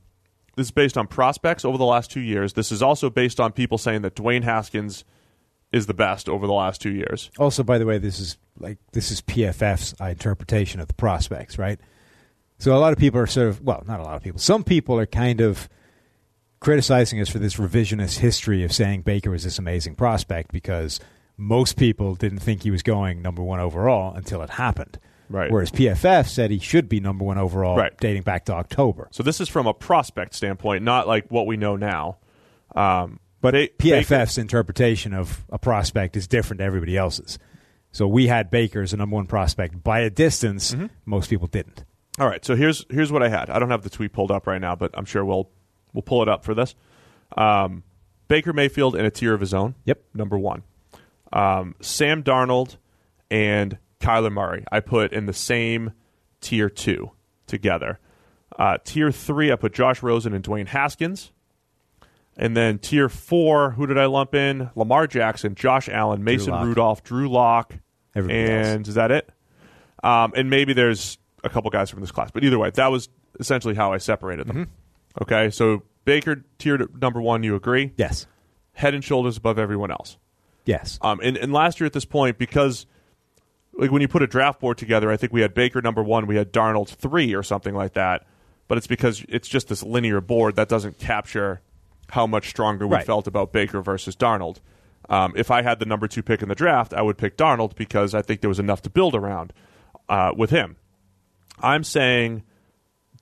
[0.57, 2.53] this is based on prospects over the last two years.
[2.53, 5.05] This is also based on people saying that Dwayne Haskins
[5.71, 7.31] is the best over the last two years.
[7.39, 11.57] Also, by the way, this is like this is PFF's uh, interpretation of the prospects,
[11.57, 11.79] right?
[12.57, 14.39] So a lot of people are sort of well, not a lot of people.
[14.39, 15.69] Some people are kind of
[16.59, 20.99] criticizing us for this revisionist history of saying Baker was this amazing prospect because
[21.41, 24.99] most people didn't think he was going number one overall until it happened.
[25.29, 25.49] Right.
[25.51, 27.97] Whereas PFF said he should be number one overall, Right.
[27.99, 29.07] dating back to October.
[29.11, 32.17] So this is from a prospect standpoint, not like what we know now.
[32.75, 37.39] Um, But Ba- PFF's interpretation of a prospect is different to everybody else's.
[37.91, 40.73] So we had Baker as a number one prospect by a distance.
[40.73, 40.85] Mm-hmm.
[41.05, 41.83] Most people didn't.
[42.19, 43.49] All right, so here's here's what I had.
[43.49, 45.49] I don't have the tweet pulled up right now, but I'm sure we'll
[45.93, 46.75] we'll pull it up for this.
[47.37, 47.83] Um,
[48.27, 49.75] Baker Mayfield in a tier of his own.
[49.85, 50.01] Yep.
[50.13, 50.63] Number one.
[51.33, 52.77] Um, Sam Darnold
[53.29, 54.65] and Kyler Murray.
[54.71, 55.93] I put in the same
[56.41, 57.11] tier two
[57.47, 57.99] together.
[58.57, 61.31] Uh, tier three, I put Josh Rosen and Dwayne Haskins.
[62.37, 64.69] And then tier four, who did I lump in?
[64.75, 66.65] Lamar Jackson, Josh Allen, Mason Lock.
[66.65, 67.75] Rudolph, Drew Lock,
[68.15, 68.87] Everybody and else.
[68.89, 69.29] is that it?
[70.03, 73.09] Um, and maybe there's a couple guys from this class, but either way, that was
[73.39, 74.55] essentially how I separated them.
[74.55, 75.23] Mm-hmm.
[75.23, 77.43] Okay, so Baker tiered number one.
[77.43, 77.91] You agree?
[77.97, 78.27] Yes.
[78.73, 80.17] Head and shoulders above everyone else.
[80.65, 80.99] Yes.
[81.01, 82.85] Um, and, and last year at this point, because
[83.73, 86.27] like when you put a draft board together, I think we had Baker number one,
[86.27, 88.25] we had Darnold three or something like that.
[88.67, 91.61] But it's because it's just this linear board that doesn't capture
[92.09, 93.05] how much stronger we Right.
[93.05, 94.57] felt about Baker versus Darnold.
[95.09, 97.75] Um, if I had the number two pick in the draft, I would pick Darnold
[97.75, 99.51] because I think there was enough to build around
[100.07, 100.77] uh, with him.
[101.59, 102.43] I'm saying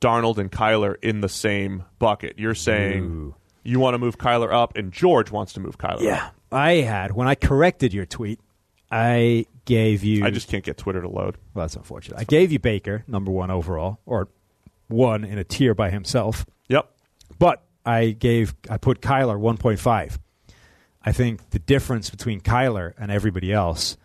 [0.01, 2.37] Darnold and Kyler in the same bucket.
[2.37, 3.35] You're saying Ooh.
[3.63, 6.35] you want to move Kyler up, and George wants to move Kyler up.
[6.51, 8.39] I had, when I corrected your tweet,
[8.91, 10.25] I gave you.
[10.25, 11.37] I just can't get Twitter to load.
[11.53, 12.19] Well, that's unfortunate.
[12.19, 14.29] I gave you Baker, number one overall, or
[14.87, 16.45] one in a tier by himself.
[16.69, 16.91] Yep.
[17.37, 20.17] But I gave I put Kyler 1.5.
[21.03, 23.95] I think the difference between Kyler and everybody else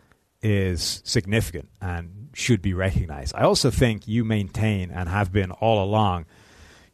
[0.43, 3.35] is significant and should be recognized.
[3.35, 6.27] I also think you maintain and have been all along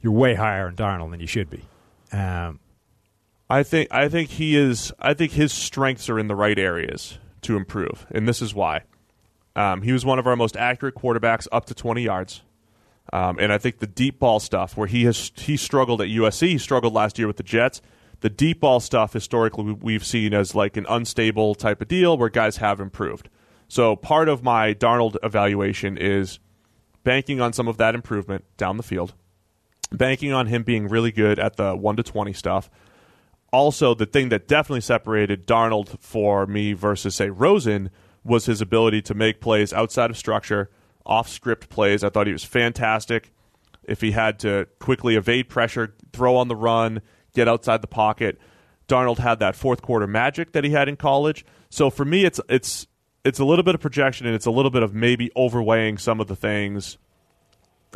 [0.01, 1.63] you're way higher in Darnold than you should be.
[2.13, 2.61] Um,
[3.51, 4.93] I think I think he is.
[5.01, 8.83] I think his strengths are in the right areas to improve, and this is why.
[9.57, 12.43] Um, he was one of our most accurate quarterbacks up to 20 yards,
[13.13, 16.51] um, and I think the deep ball stuff, where he has he struggled at USC,
[16.51, 17.83] he struggled last year with the Jets.
[18.21, 22.17] The deep ball stuff historically we- we've seen as like an unstable type of deal
[22.17, 23.29] where guys have improved.
[23.67, 26.39] So part of my Darnold evaluation is
[27.03, 29.15] banking on some of that improvement down the field,
[29.91, 32.71] banking on him being really good at the one to twenty stuff
[33.53, 37.91] also the thing that definitely separated Darnold for me versus say Rosen
[38.25, 40.71] was his ability to make plays outside of structure,
[41.05, 42.05] off script plays.
[42.05, 43.33] I thought he was fantastic.
[43.85, 47.01] If he had to quickly evade pressure, throw on the run,
[47.35, 48.39] get outside the pocket,
[48.89, 51.45] Darnold had that fourth quarter magic that he had in college.
[51.71, 52.87] So for me, it's it's
[53.25, 56.21] it's a little bit of projection and it's a little bit of maybe overweighing some
[56.21, 56.99] of the things,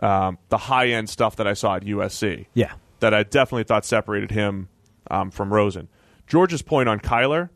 [0.02, 2.72] um, the high end stuff that I saw at USC yeah.
[3.00, 4.68] that I definitely thought separated him
[5.10, 5.88] um, from Rosen.
[6.26, 7.50] George's point on Kyler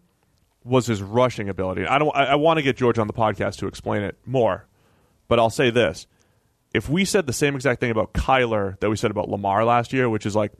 [0.64, 1.86] was his rushing ability.
[1.86, 2.14] I don't.
[2.14, 4.66] I, I want to get George on the podcast to explain it more,
[5.26, 6.06] but I'll say this:
[6.74, 9.92] if we said the same exact thing about Kyler that we said about Lamar last
[9.92, 10.52] year, which is like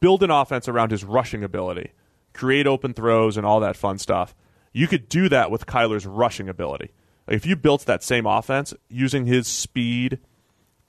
[0.00, 1.92] build an offense around his rushing ability,
[2.32, 4.34] create open throws, and all that fun stuff,
[4.72, 6.92] you could do that with Kyler's rushing ability.
[7.26, 10.20] Like if you built that same offense using his speed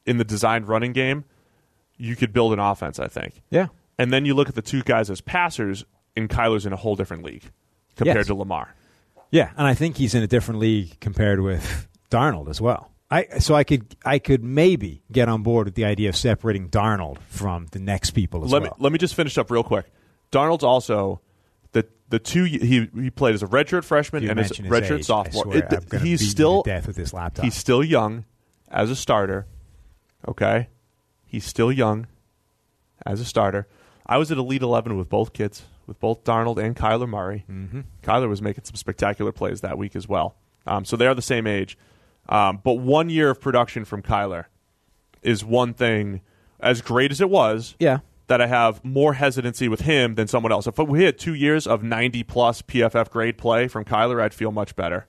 [0.05, 1.25] in the designed running game,
[1.97, 2.99] you could build an offense.
[2.99, 3.41] I think.
[3.49, 3.67] Yeah.
[3.99, 5.85] And then you look at the two guys as passers,
[6.15, 7.43] and Kyler's in a whole different league
[7.97, 8.27] compared Yes.
[8.27, 8.73] to Lamar.
[9.29, 12.89] Yeah, and I think he's in a different league compared with Darnold as well.
[13.11, 16.69] I so I could I could maybe get on board with the idea of separating
[16.69, 18.71] Darnold from the next people as Let well.
[18.71, 19.85] me let me just finish up real quick.
[20.31, 21.19] Darnold's also
[21.71, 24.99] the the two he he played as a redshirt freshman You and as a redshirt
[24.99, 25.55] age, sophomore.
[25.57, 27.43] It- he's still death with this laptop.
[27.45, 28.25] he's still young
[28.69, 29.45] as a starter.
[30.27, 30.69] Okay,
[31.25, 32.05] he's still young
[33.05, 33.67] as a starter.
[34.09, 37.45] I was at Elite Eleven with both kids, with both Darnold and Kyler Murray.
[37.49, 37.81] Mm-hmm.
[38.01, 40.35] Kyler was making some spectacular plays that week as well.
[40.65, 41.77] Um, so they are the same age,
[42.27, 44.45] um, but one year of production from Kyler
[45.21, 46.21] is one thing.
[46.59, 47.99] As great as it was, yeah.
[48.27, 50.67] that I have more hesitancy with him than someone else.
[50.67, 54.51] If we had two years of 90 plus PFF grade play from Kyler, I'd feel
[54.51, 55.07] much better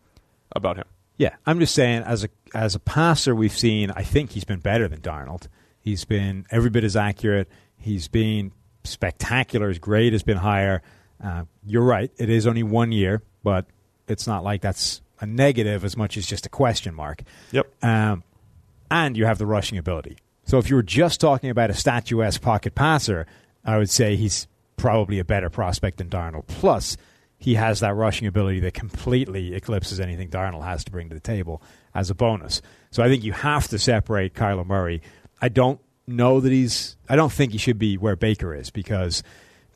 [0.53, 0.85] about him.
[1.17, 3.91] Yeah, I'm just saying as a as a passer, we've seen.
[3.91, 5.49] I think he's been better than Darnold.
[5.81, 7.49] He's been every bit as accurate.
[7.77, 8.53] He's been
[8.91, 9.69] spectacular.
[9.69, 10.83] His grade has been higher.
[11.23, 12.11] Uh, you're right.
[12.17, 13.67] It is only one year, but
[14.09, 17.23] it's not like that's a negative as much as just a question mark.
[17.53, 17.85] Yep.
[17.85, 18.25] Um,
[18.91, 20.17] and you have the rushing ability.
[20.45, 23.27] So if you were just talking about a statuesque pocket passer,
[23.65, 26.47] I would say he's probably a better prospect than Darnold.
[26.47, 26.97] Plus,
[27.39, 31.21] he has that rushing ability that completely eclipses anything Darnold has to bring to the
[31.21, 31.63] table
[31.95, 32.63] as a bonus.
[32.91, 35.03] So I think you have to separate Kyler Murray.
[35.41, 36.97] I don't know that he's.
[37.09, 39.23] I don't think he should be where Baker is because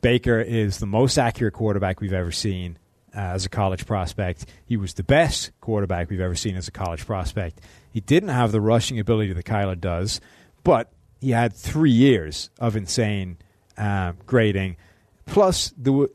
[0.01, 2.77] Baker is the most accurate quarterback we've ever seen
[3.15, 4.45] uh, as a college prospect.
[4.65, 7.61] He was the best quarterback we've ever seen as a college prospect.
[7.91, 10.19] He didn't have the rushing ability that Kyler does,
[10.63, 13.37] but he had three years of insane
[13.77, 14.77] uh, grading.
[15.25, 16.07] Plus, the,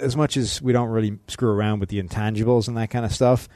[0.00, 3.12] as much as we don't really screw around with the intangibles and that kind of
[3.12, 3.48] stuff,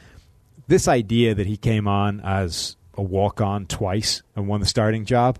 [0.66, 5.04] this idea that he came on as a walk on twice and won the starting
[5.04, 5.38] job,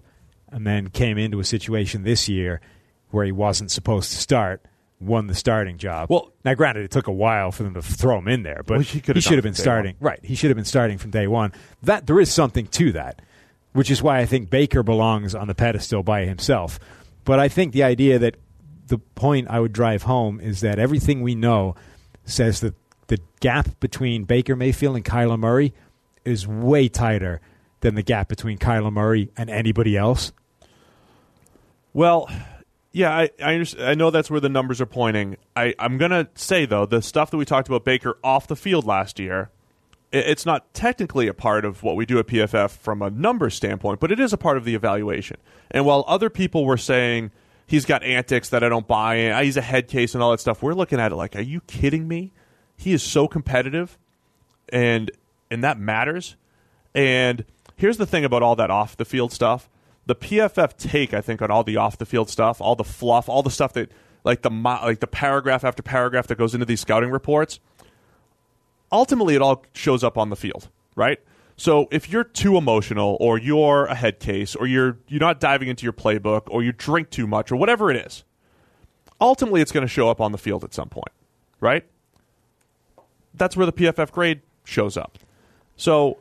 [0.53, 2.61] and then came into a situation this year
[3.11, 4.64] where he wasn't supposed to start,
[5.00, 6.09] won the starting job.
[6.11, 8.74] Well, now granted, it took a while for them to throw him in there, but
[8.74, 9.96] Well, he he, should have been starting.
[10.00, 11.53] Right, he should have been starting from day one.
[11.82, 13.20] That there is something to that,
[13.72, 16.78] which is why I think Baker belongs on the pedestal by himself.
[17.24, 18.36] But I think the idea that
[18.86, 21.74] the point I would drive home is that everything we know
[22.24, 22.74] says that
[23.09, 25.74] the gap between Baker Mayfield and Kyler Murray
[26.24, 27.40] is way tighter
[27.80, 30.32] than the gap between Kyler Murray and anybody else.
[31.93, 32.28] Well,
[32.93, 35.36] yeah, I I, I know that's where the numbers are pointing.
[35.57, 38.86] I I'm gonna say though the stuff that we talked about Baker off the field
[38.86, 39.51] last year,
[40.11, 43.55] it, it's not technically a part of what we do at PFF from a numbers
[43.55, 45.38] standpoint, but it is a part of the evaluation.
[45.70, 47.30] And while other people were saying
[47.66, 50.30] he's got antics that I don't buy in, ah, he's a head case and all
[50.30, 52.32] that stuff, we're looking at it like, are you kidding me?
[52.76, 53.99] He is so competitive,
[54.68, 55.11] and
[55.51, 56.36] and that matters.
[56.95, 57.45] And
[57.76, 59.68] here's the thing about all that off the field stuff.
[60.07, 63.28] The PFF take, I think, on all the off the field stuff, all the fluff,
[63.28, 63.90] all the stuff that
[64.24, 67.61] like the like the paragraph after paragraph that goes into these scouting reports.
[68.90, 71.20] Ultimately, it all shows up on the field, right?
[71.57, 75.68] So if you're too emotional, or you're a head case, or you're you're not diving
[75.68, 78.24] into your playbook, or you drink too much, or whatever it is,
[79.20, 81.12] ultimately it's going to show up on the field at some point,
[81.61, 81.84] right?
[83.34, 85.18] That's where the PFF grade shows up.
[85.76, 86.18] So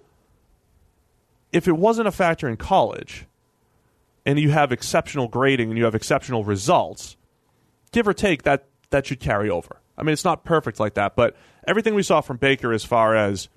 [1.51, 3.25] if it wasn't a factor in college
[4.25, 7.17] and you have exceptional grading and you have exceptional results,
[7.91, 9.81] give or take that that should carry over.
[9.97, 11.35] I mean, it's not perfect like that, but
[11.67, 13.49] everything we saw from Baker as far as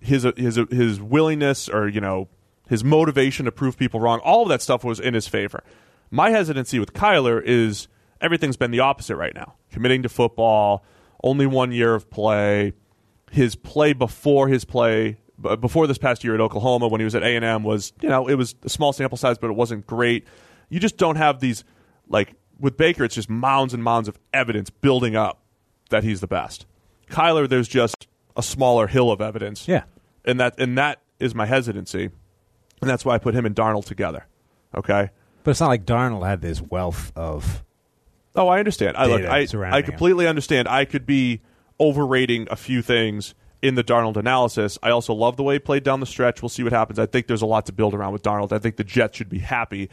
[0.00, 2.28] his his his willingness or you know
[2.68, 5.62] his motivation to prove people wrong, all of that stuff was in his favor.
[6.10, 7.88] My hesitancy with Kyler is
[8.20, 9.54] everything's been the opposite right now.
[9.72, 10.84] Committing to football,
[11.24, 12.74] only one year of play,
[13.30, 17.14] his play before his play Uh, before this past year at Oklahoma when he was
[17.14, 20.26] at A&M was, you know, it was a small sample size but it wasn't great.
[20.68, 21.64] You just don't have these
[22.08, 25.40] like with Baker it's just mounds and mounds of evidence building up
[25.90, 26.66] that he's the best.
[27.10, 29.68] Kyler there's just a smaller hill of evidence.
[29.68, 29.84] Yeah.
[30.24, 32.10] And that and that is my hesitancy.
[32.80, 34.26] And that's why I put him and Darnold together.
[34.74, 35.10] Okay?
[35.44, 37.64] But it's not like Darnold had this wealth of
[38.34, 38.96] Oh, I understand.
[38.96, 39.82] I look, I, I him.
[39.82, 40.68] completely understand.
[40.68, 41.40] I could be
[41.80, 44.78] overrating a few things in the Darnold analysis.
[44.82, 46.42] I also love the way he played down the stretch.
[46.42, 46.98] We'll see what happens.
[46.98, 48.52] I think there's a lot to build around with Darnold.
[48.52, 49.90] I think the Jets should be happy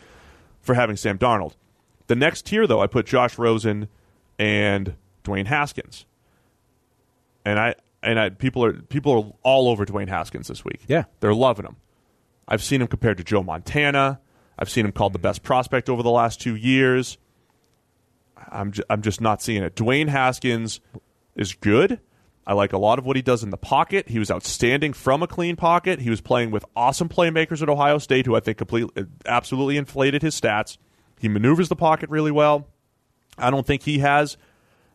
[0.62, 1.54] for having Sam Darnold.
[2.08, 3.88] The next tier, though, I put Josh Rosen
[4.38, 6.06] and Dwayne Haskins,
[7.44, 10.82] and I and I, people are people are all over Dwayne Haskins this week.
[10.88, 11.06] Yeah.
[11.20, 11.78] they're loving him.
[12.48, 14.20] I've seen him compared to Joe Montana.
[14.60, 17.18] I've seen him called the best prospect over the last two years.
[18.52, 19.76] I'm ju- I'm just not seeing it.
[19.76, 20.80] Dwayne Haskins
[21.36, 22.00] is good.
[22.48, 24.10] I like a lot of what he does in the pocket.
[24.10, 26.00] He was outstanding from a clean pocket.
[26.00, 30.22] He was playing with awesome playmakers at Ohio State, who I think completely, absolutely inflated
[30.22, 30.78] his stats.
[31.20, 32.68] He maneuvers the pocket really well.
[33.38, 34.38] I don't think he has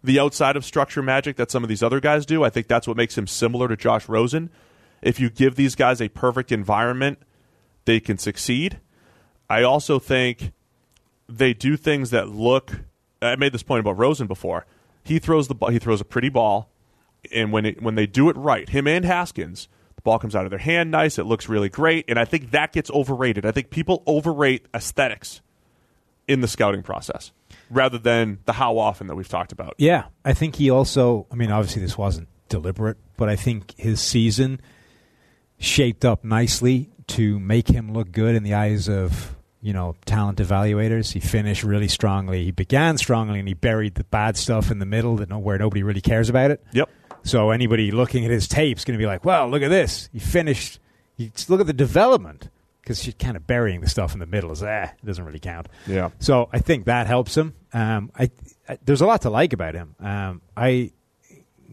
[0.03, 2.45] the outside of structure magic that some of these other guys do.
[2.45, 4.51] I think that's what makes him similar to Josh Rosen.
[5.03, 7.19] If you give these guys a perfect environment,
[7.85, 8.81] they can succeed.
[9.49, 10.53] I also think
[11.29, 12.81] they do things that look.
[13.21, 14.67] I made this point about Rosen before.
[15.03, 15.55] He throws the.
[15.71, 16.71] He throws a pretty ball,
[17.33, 20.45] and when it, when they do it right, him and Haskins, the ball comes out
[20.45, 21.19] of their hand nice.
[21.19, 23.45] It looks really great, and I think that gets overrated.
[23.45, 25.41] I think people overrate aesthetics
[26.27, 27.33] in the scouting process
[27.71, 29.75] rather than the how often that we've talked about.
[29.79, 31.27] Yeah, I think he also.
[31.31, 34.61] I mean, obviously this wasn't deliberate, but I think his season
[35.59, 40.39] shaped up nicely to make him look good in the eyes of you know talent
[40.39, 41.13] evaluators.
[41.13, 42.45] He finished really strongly.
[42.45, 45.59] He began strongly, and he buried the bad stuff in the middle that no, where
[45.59, 46.65] nobody really cares about it.
[46.73, 46.89] Yep.
[47.23, 50.09] So anybody looking at his tape's is going to be like, "Well, look at this.
[50.13, 50.79] He finished.
[51.17, 52.49] You look at the development."
[52.81, 55.39] Because she's kind of burying the stuff in the middle is eh, it doesn't really
[55.39, 55.69] count.
[55.87, 56.11] Yeah.
[56.19, 57.55] So I think that helps him.
[57.73, 58.31] Um, I,
[58.69, 59.95] I there's a lot to like about him.
[60.01, 60.91] Um, I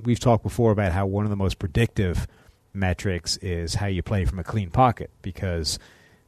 [0.03, 2.27] we've talked before about how one of the most predictive
[2.73, 5.79] metrics is how you play from a clean pocket because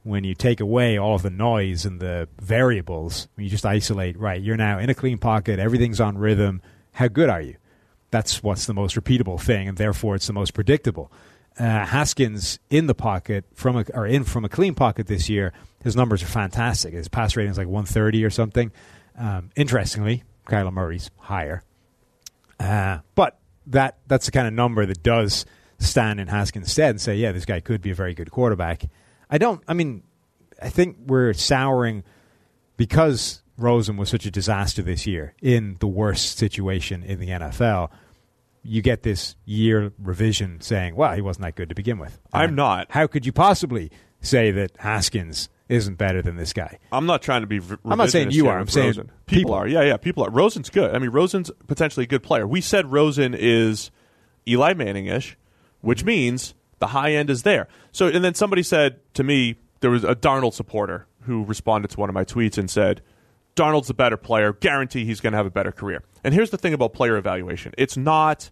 [0.02, 4.40] when you take away all of the noise and the variables, you just isolate, right,
[4.40, 6.62] you're now in a clean pocket, everything's on rhythm.
[6.92, 7.56] How good are you?
[8.10, 11.12] That's what's the most repeatable thing, and therefore it's the most predictable.
[11.58, 15.52] Uh, Haskins in the pocket from a, or in from a clean pocket this year,
[15.82, 16.94] his numbers are fantastic.
[16.94, 18.72] His pass rating is like 130 or something.
[19.18, 21.62] Um, interestingly, Kyler Murray's higher,
[22.58, 25.44] uh, but that that's the kind of number that does
[25.78, 28.84] stand in Haskins' stead and say, yeah, this guy could be a very good quarterback.
[29.28, 29.62] I don't.
[29.66, 30.02] I mean,
[30.62, 32.04] I think we're souring
[32.76, 37.90] because Rosen was such a disaster this year in the worst situation in the NFL.
[38.62, 42.18] You get this year revision saying, well, he wasn't that good to begin with.
[42.32, 42.90] I'm not.
[42.90, 43.90] How could you possibly
[44.20, 46.78] say that Haskins isn't better than this guy?
[46.92, 47.60] I'm not trying to be.
[47.60, 48.58] Re- I'm not saying you are.
[48.58, 49.12] I'm saying Rosen.
[49.26, 49.54] people, people.
[49.54, 49.66] are.
[49.66, 50.30] Yeah, yeah, people are.
[50.30, 50.94] Rosen's good.
[50.94, 52.46] I mean, Rosen's potentially a good player.
[52.46, 53.90] We said Rosen is
[54.46, 55.38] Eli Manning ish,
[55.80, 56.08] which mm-hmm.
[56.08, 57.68] means the high end is there.
[57.92, 62.00] So, and then somebody said to me, there was a Darnold supporter who responded to
[62.00, 63.02] one of my tweets and said,
[63.60, 64.52] Darnold's a better player.
[64.52, 66.02] Guarantee he's going to have a better career.
[66.24, 68.50] And here's the thing about player evaluation it's not.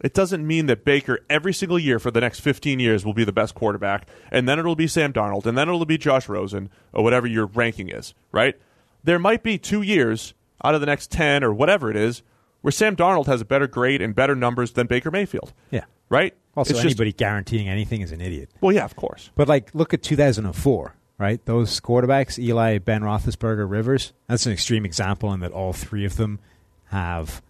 [0.00, 3.24] It doesn't mean that Baker every single year for the next 15 years will be
[3.24, 6.70] the best quarterback, and then it'll be Sam Darnold, and then it'll be Josh Rosen,
[6.92, 8.54] or whatever your ranking is, right?
[9.02, 10.34] There might be two years
[10.64, 12.22] out of the next 10 or whatever it is
[12.60, 15.84] where Sam Darnold has a better grade and better numbers than Baker Mayfield, Yeah.
[16.08, 16.32] right?
[16.56, 18.50] Also, It's just- anybody guaranteeing anything is an idiot.
[18.60, 19.30] well, yeah, of course.
[19.34, 21.44] But like, look at 2004, right?
[21.44, 24.12] Those quarterbacks, Eli, Ben Roethlisberger, Rivers.
[24.28, 26.38] That's an extreme example in that all three of them
[26.86, 27.42] have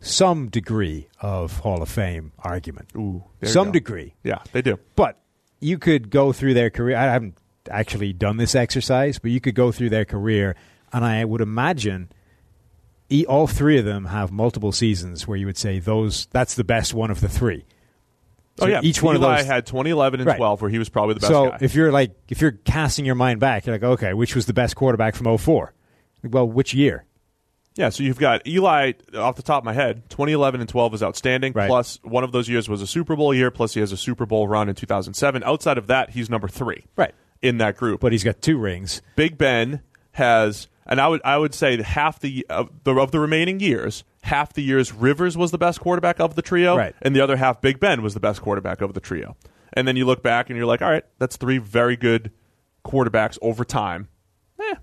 [0.00, 2.90] some degree of Hall of Fame argument.
[2.96, 4.14] Ooh, some degree.
[4.22, 4.78] Yeah, they do.
[4.96, 5.18] But
[5.60, 6.96] you could go through their career.
[6.96, 7.38] I haven't
[7.70, 10.54] actually done this exercise, but you could go through their career,
[10.92, 12.10] and I would imagine
[13.28, 16.92] all three of them have multiple seasons where you would say those that's the best
[16.94, 17.64] one of the three.
[18.60, 20.36] Oh yeah, each one of Eli those had 2011 and Right.
[20.36, 21.58] 12 where he was probably the best so guy.
[21.60, 24.52] if you're like if you're casting your mind back, you're like, okay, which was the
[24.54, 25.72] best quarterback from 04?
[26.24, 27.04] Well, which year?
[27.76, 30.08] Yeah, so you've got Eli off the top of my head.
[30.08, 31.52] 2011 and 12 is outstanding.
[31.54, 31.66] Right.
[31.66, 33.50] Plus, one of those years was a Super Bowl year.
[33.50, 35.42] Plus, he has a Super Bowl run in 2007.
[35.42, 36.84] Outside of that, he's number three.
[36.96, 37.12] Right.
[37.42, 38.00] in that group.
[38.00, 39.02] But he's got two rings.
[39.16, 39.82] Big Ben
[40.12, 44.04] has, and I would I would say half the of the of the remaining years,
[44.22, 46.94] half the years Rivers was the best quarterback of the trio, Right.
[47.02, 49.36] and the other half Big Ben was the best quarterback of the trio.
[49.72, 52.30] And then you look back and you're like, all right, that's three very good
[52.84, 54.08] quarterbacks over time.
[54.60, 54.74] Eh,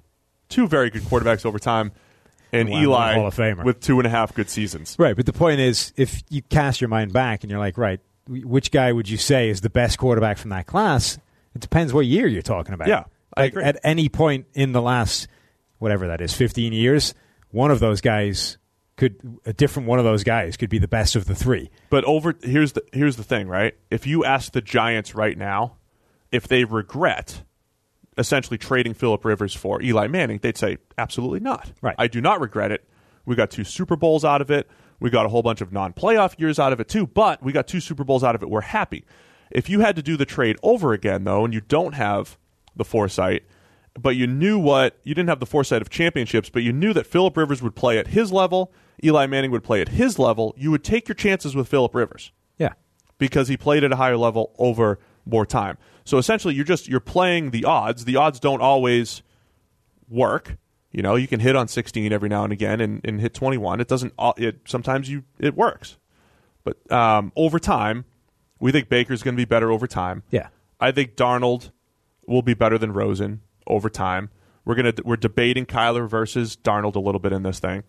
[0.49, 1.91] two very good quarterbacks over time,
[2.51, 3.63] and Eli Hall of Famer.
[3.63, 4.95] with two and a half good seasons.
[4.99, 7.99] Right, but the point is, if you cast your mind back and you're like, right,
[8.27, 11.17] which guy would you say is the best quarterback from that class?
[11.55, 12.87] It depends what year you're talking about.
[12.87, 13.03] Yeah,
[13.35, 13.63] I Like, agree.
[13.63, 15.27] At any point in the last,
[15.81, 17.15] whatever that is, 15 years,
[17.49, 18.59] one of those guys
[18.97, 21.71] could, a different one of those guys could be the best of the three.
[21.89, 23.73] But over here's the here's the thing, right?
[23.89, 25.77] If you ask the Giants right now
[26.31, 27.41] if they regret
[28.15, 31.71] essentially trading Philip Rivers for Eli Manning, they'd say absolutely not.
[31.81, 31.95] Right.
[31.97, 32.87] I do not regret it.
[33.25, 34.69] We got two Super Bowls out of it.
[34.99, 37.67] We got a whole bunch of non-playoff years out of it too, but we got
[37.67, 38.49] two Super Bowls out of it.
[38.51, 39.03] We're happy.
[39.49, 42.37] If you had to do the trade over again though and you don't have
[42.75, 43.45] the foresight,
[43.99, 47.05] but you knew what you didn't have the foresight of championships, but you knew that
[47.05, 48.71] Philip Rivers would play at his level,
[49.03, 52.31] Eli Manning would play at his level, you would take your chances with Philip Rivers
[52.57, 52.73] Yeah.
[53.17, 55.77] because he played at a higher level over more time.
[56.05, 58.05] So essentially you're just you're playing the odds.
[58.05, 59.21] The odds don't always
[60.09, 60.57] work.
[60.91, 63.79] You know, you can hit on 16 every now and again and, and hit 21.
[63.79, 65.97] It doesn't it sometimes you it works.
[66.63, 68.05] But um, over time,
[68.59, 70.23] we think Baker's going to be better over time.
[70.29, 70.49] Yeah.
[70.79, 71.71] I think Darnold
[72.27, 74.29] will be better than Rosen over time.
[74.65, 77.83] We're gonna we're debating Kyler versus Darnold a little bit in this thing,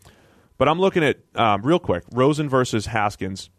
[0.58, 3.50] but I'm looking at um, real quick Rosen versus Haskins.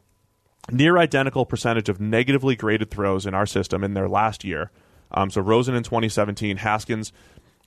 [0.72, 4.72] Near identical percentage of negatively graded throws in our system in their last year.
[5.12, 7.12] Um, so Rosen in 2017, Haskins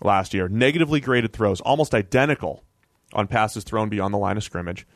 [0.02, 0.48] last year.
[0.48, 2.64] Negatively graded throws, almost identical
[3.12, 4.86] on passes thrown beyond the line of scrimmage.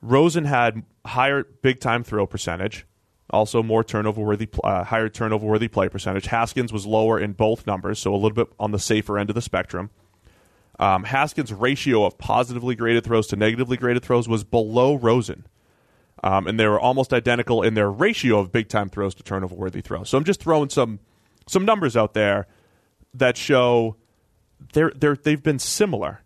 [0.00, 2.86] Rosen had higher big time throw percentage,
[3.32, 6.26] also more turnover worthy, uh, higher turnover worthy play percentage.
[6.26, 9.34] Haskins was lower in both numbers, so a little bit on the safer end of
[9.34, 9.90] the spectrum.
[10.78, 15.46] Um, Haskins' ratio of positively graded throws to negatively graded throws was below Rosen.
[16.24, 19.54] Um, and they were almost identical in their ratio of big time throws to turnover
[19.54, 20.08] worthy throws.
[20.08, 21.00] So I'm just throwing some
[21.48, 22.46] some numbers out there
[23.14, 23.96] that show
[24.72, 26.22] they're, they're, they've been similar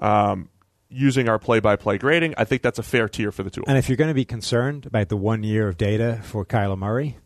[0.00, 0.49] um,
[0.90, 2.34] using our play by play grading.
[2.36, 3.64] I think that's a fair tier for the tool.
[3.66, 6.76] And if you're going to be concerned about the one year of data for Kyler
[6.76, 7.16] Murray,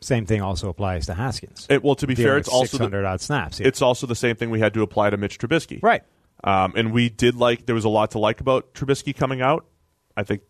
[0.00, 1.66] same thing also applies to Haskins.
[1.68, 3.60] It, well, to be Dealing fair, it's also the, 600 odd snaps.
[3.60, 3.68] Yeah.
[3.68, 5.82] it's also the same thing we had to apply to Mitch Trubisky.
[5.82, 6.02] right.
[6.44, 9.64] Um, and we did like there was a lot to like about Trubisky coming out.
[10.16, 10.42] I think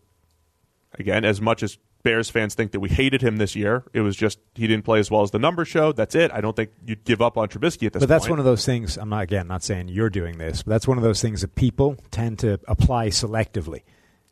[0.99, 1.77] again, as much as
[2.07, 4.99] Bears fans think that we hated him this year, it was just he didn't play
[4.99, 5.95] as well as the numbers showed.
[5.97, 6.31] That's it.
[6.31, 8.01] I don't think you'd give up on Trubisky at this point.
[8.01, 8.31] But that's point.
[8.31, 8.97] one of those things.
[8.97, 11.55] I'm not again not saying you're doing this, but that's one of those things that
[11.55, 13.81] people tend to apply selectively.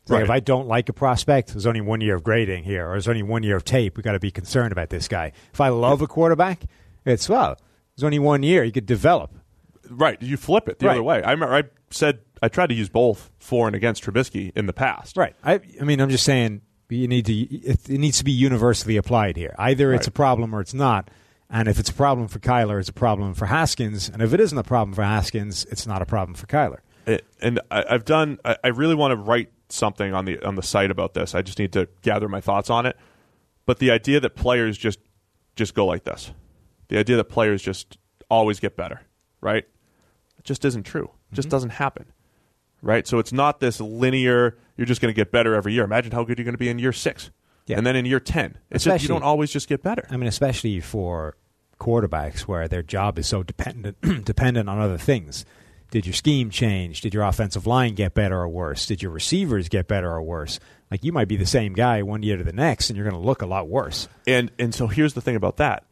[0.08, 0.24] Like Right.
[0.24, 3.08] if I don't like a prospect, there's only one year of grading here, or there's
[3.08, 3.98] only one year of tape.
[3.98, 5.32] We got to be concerned about this guy.
[5.52, 6.64] If I love a quarterback,
[7.06, 7.58] it's well,
[7.96, 8.64] there's only one year.
[8.64, 9.32] You could develop.
[9.90, 10.22] Right.
[10.22, 10.94] You flip it the Right.
[10.94, 11.24] other way.
[11.24, 14.74] I remember I said I tried to use both for and against Trubisky in the
[14.74, 15.18] past.
[15.18, 15.36] Right.
[15.44, 17.34] I, I mean, I'm just saying you need to.
[17.34, 19.56] It, it needs to be universally applied here.
[19.58, 20.08] Either it's Right.
[20.08, 21.10] a problem or it's not.
[21.50, 24.10] And if it's a problem for Kyler, it's a problem for Haskins.
[24.10, 26.80] And if it isn't a problem for Haskins, it's not a problem for Kyler.
[27.06, 28.40] It- and I, I've done.
[28.44, 31.36] I, I really want to write something on the on the site about this.
[31.36, 32.98] I just need to gather my thoughts on it.
[33.66, 35.00] But the idea that players just
[35.56, 36.32] just go like this,
[36.88, 37.98] the idea that players just
[38.30, 39.02] always get better,
[39.42, 39.66] right?
[40.38, 41.10] It just isn't true.
[41.32, 41.56] It just mm-hmm.
[41.56, 42.06] doesn't happen,
[42.86, 43.06] right?
[43.06, 44.58] So it's not this linear.
[44.78, 45.84] You're just going to get better every year.
[45.84, 47.32] Imagine how good you're going to be in year six,
[47.68, 47.78] Yeah.
[47.78, 48.58] and then in year ten.
[48.70, 50.06] It's just, you don't always just get better.
[50.10, 51.36] I mean, especially for
[51.80, 55.44] quarterbacks where their job is so dependent dependent on other things.
[55.92, 57.02] Did your scheme change?
[57.02, 58.86] Did your offensive line get better or worse?
[58.86, 60.60] Did your receivers get better or worse?
[60.92, 63.22] Like you might be the same guy one year to the next, and you're going
[63.22, 64.08] to look a lot worse.
[64.28, 65.86] And and so here's the thing about that: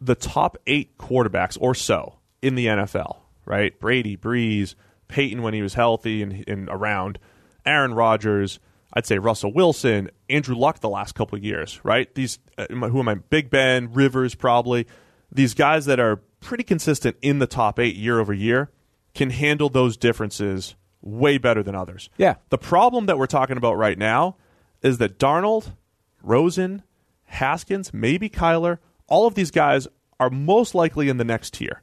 [0.00, 3.78] the top eight quarterbacks or so in the NFL, right?
[3.80, 4.74] Brady, Brees,
[5.08, 7.18] Peyton when he was healthy and, and around,
[7.64, 8.60] Aaron Rodgers.
[8.92, 12.12] I'd say Russell Wilson, Andrew Luck the last couple of years, right?
[12.14, 13.16] These uh, who am I?
[13.16, 14.86] Big Ben, Rivers, probably
[15.30, 18.70] these guys that are pretty consistent in the top eight year over year
[19.14, 22.08] can handle those differences way better than others.
[22.16, 22.36] Yeah.
[22.50, 24.36] The problem that we're talking about right now
[24.82, 25.74] is that Darnold,
[26.22, 26.82] Rosen,
[27.24, 29.88] Haskins, maybe Kyler, all of these guys
[30.18, 31.82] are most likely in the next tier.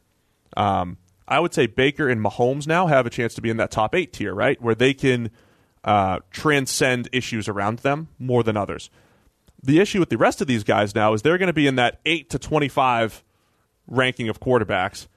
[0.56, 0.98] Um,
[1.34, 3.96] I would say Baker and Mahomes now have a chance to be in that top
[3.96, 4.62] eight tier, right?
[4.62, 5.32] Where they can
[5.84, 8.92] uh, transcend issues around them more than others.
[9.64, 11.76] The issue with the rest of these guys now is they're going to be in
[11.78, 13.24] that 8 to 25
[13.88, 15.08] ranking of quarterbacks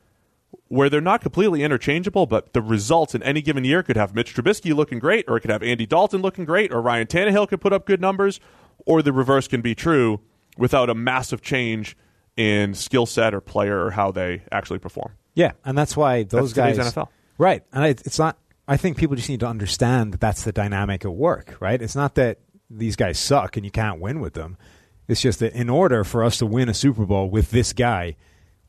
[0.68, 4.34] where they're not completely interchangeable, but the results in any given year could have Mitch
[4.34, 7.60] Trubisky looking great, or it could have Andy Dalton looking great, or Ryan Tannehill could
[7.60, 8.40] put up good numbers,
[8.86, 10.20] or the reverse can be true
[10.56, 11.94] without a massive change
[12.38, 15.12] in skill set or player or how they actually perform.
[15.36, 16.92] Yeah, and that's why those That's guys.
[16.92, 17.08] NFL.
[17.38, 18.38] Right, and it, it's not.
[18.66, 21.58] I think people just need to understand that that's the dynamic at work.
[21.60, 24.56] Right, it's not that these guys suck and you can't win with them.
[25.06, 28.16] It's just that in order for us to win a Super Bowl with this guy,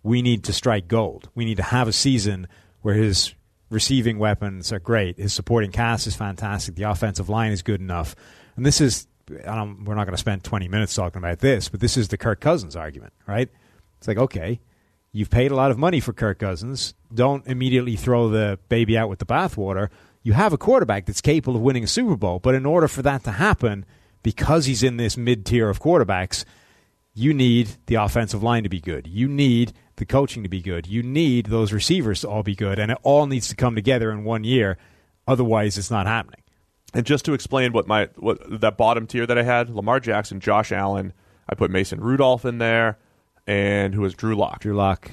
[0.03, 1.29] we need to strike gold.
[1.33, 2.47] We need to have a season
[2.81, 3.33] where his
[3.71, 8.15] receiving weapons are great, his supporting cast is fantastic, the offensive line is good enough,
[8.55, 9.07] and this is.
[9.29, 12.07] I don't, we're not going to spend 20 minutes talking about this, but this is
[12.07, 13.49] the Kirk Cousins argument, right?
[13.97, 14.61] It's like, okay,
[15.17, 16.93] You've paid a lot of money for Kirk Cousins.
[17.11, 19.89] Don't immediately throw the baby out with the bathwater.
[20.21, 23.01] You have a quarterback that's capable of winning a Super Bowl, but in order for
[23.01, 23.83] that to happen,
[24.21, 26.45] because he's in this mid tier of quarterbacks,
[27.15, 29.07] you need the offensive line to be good.
[29.07, 30.85] You need the coaching to be good.
[30.85, 34.11] You need those receivers to all be good, and it all needs to come together
[34.11, 34.77] in one year.
[35.27, 36.43] Otherwise, it's not happening.
[36.93, 40.39] And just to explain what my what that bottom tier that I had, Lamar Jackson,
[40.39, 41.11] Josh Allen,
[41.49, 42.99] I put Mason Rudolph in there,
[43.47, 44.59] and who was Drew Lock.
[44.59, 45.09] Drew Lock.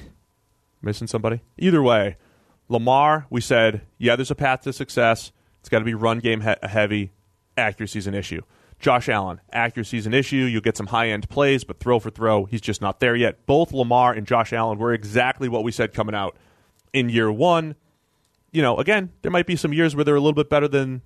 [0.81, 1.41] Missing somebody?
[1.57, 2.17] Either way,
[2.69, 5.31] Lamar, we said, yeah, there's a path to success.
[5.61, 7.11] It's got to be run game he- heavy.
[7.57, 8.41] Accuracy's an issue.
[8.79, 10.35] Josh Allen, accuracy's an issue.
[10.35, 13.45] You'll get some high end plays, but throw for throw, he's just not there yet.
[13.45, 16.37] Both Lamar and Josh Allen were exactly what we said coming out
[16.93, 17.75] in year one.
[18.51, 21.01] You know, again, there might be some years where they're a little bit better than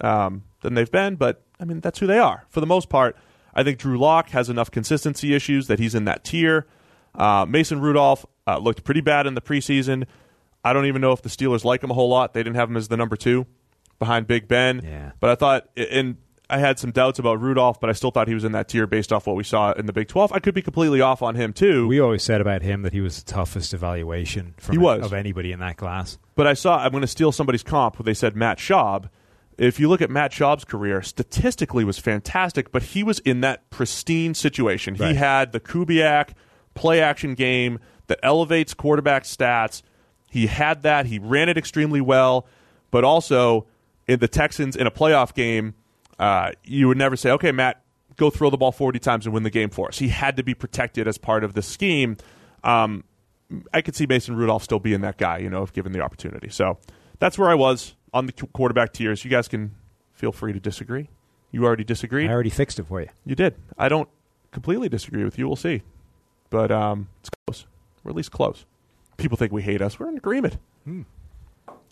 [0.00, 3.16] um, than they've been, but I mean that's who they are for the most part.
[3.54, 6.66] I think Drew Lock has enough consistency issues that he's in that tier.
[7.14, 10.06] Uh, Mason Rudolph uh, looked pretty bad in the preseason.
[10.64, 12.34] I don't even know if the Steelers like him a whole lot.
[12.34, 13.46] They didn't have him as the number two
[13.98, 14.80] behind Big Ben.
[14.82, 15.12] Yeah.
[15.20, 16.16] But I thought, and
[16.50, 18.86] I had some doubts about Rudolph, but I still thought he was in that tier
[18.86, 20.32] based off what we saw in the Big 12.
[20.32, 21.86] I could be completely off on him too.
[21.86, 25.04] We always said about him that he was the toughest evaluation from He was.
[25.04, 26.18] of anybody in that class.
[26.34, 29.08] But I saw I'm going to steal somebody's comp where they said Matt Schaub.
[29.56, 33.70] If you look at Matt Schaub's career, statistically was fantastic, but he was in that
[33.70, 34.96] pristine situation.
[34.96, 36.30] He had the Kubiak
[36.74, 37.78] play action game
[38.08, 39.82] that elevates quarterback stats.
[40.28, 41.06] He had that.
[41.06, 42.46] He ran it extremely well,
[42.90, 43.66] but also
[44.06, 45.74] in the Texans in a playoff game,
[46.18, 47.82] uh, you would never say, "Okay, Matt,
[48.16, 50.42] go throw the ball 40 times and win the game for us." He had to
[50.42, 52.16] be protected as part of the scheme.
[52.62, 53.04] Um,
[53.72, 56.48] I could see Mason Rudolph still being that guy, you know, if given the opportunity.
[56.48, 56.78] So
[57.18, 59.24] that's where I was on the quarterback tiers.
[59.24, 59.74] You guys can
[60.14, 61.08] feel free to disagree.
[61.50, 62.30] You already disagreed.
[62.30, 63.08] I already fixed it for you.
[63.26, 63.54] You did.
[63.76, 64.08] I don't
[64.52, 65.46] completely disagree with you.
[65.46, 65.82] We'll see,
[66.50, 67.66] but um, it's close.
[68.02, 68.64] We're at least close.
[69.18, 69.98] People think we hate us.
[70.00, 70.56] We're in agreement.
[70.86, 71.04] Good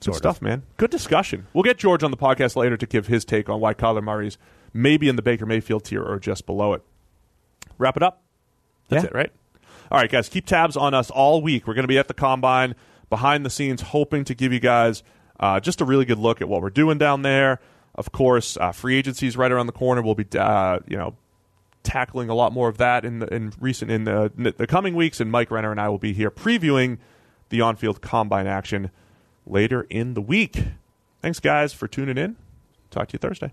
[0.01, 0.18] Sort of.
[0.18, 0.62] stuff, man.
[0.79, 1.47] Good discussion.
[1.53, 4.39] We'll get George on the podcast later to give his take on why Kyler Murray's
[4.73, 6.83] maybe in the Baker Mayfield tier or just below it.
[7.79, 8.23] Wrap it up.
[8.89, 9.11] That's Yeah.
[9.11, 9.33] it, right?
[9.93, 11.66] All right, guys, keep tabs on us all week.
[11.66, 12.75] We're going to be at the combine,
[13.11, 15.03] behind the scenes, hoping to give you guys
[15.43, 17.61] uh, just a really good look at what we're doing down there.
[17.95, 20.01] Of course, uh, free agency is right around the corner.
[20.01, 21.16] We'll be, uh, you know,
[21.82, 25.20] tackling a lot more of that in the, in recent in the, the coming weeks.
[25.20, 26.99] And Mike Renner and I will be here previewing
[27.51, 28.90] the on-field combine action
[29.45, 30.64] later in the week.
[31.20, 32.36] Thanks, guys, for tuning in.
[32.90, 33.53] Talk to you Thursday.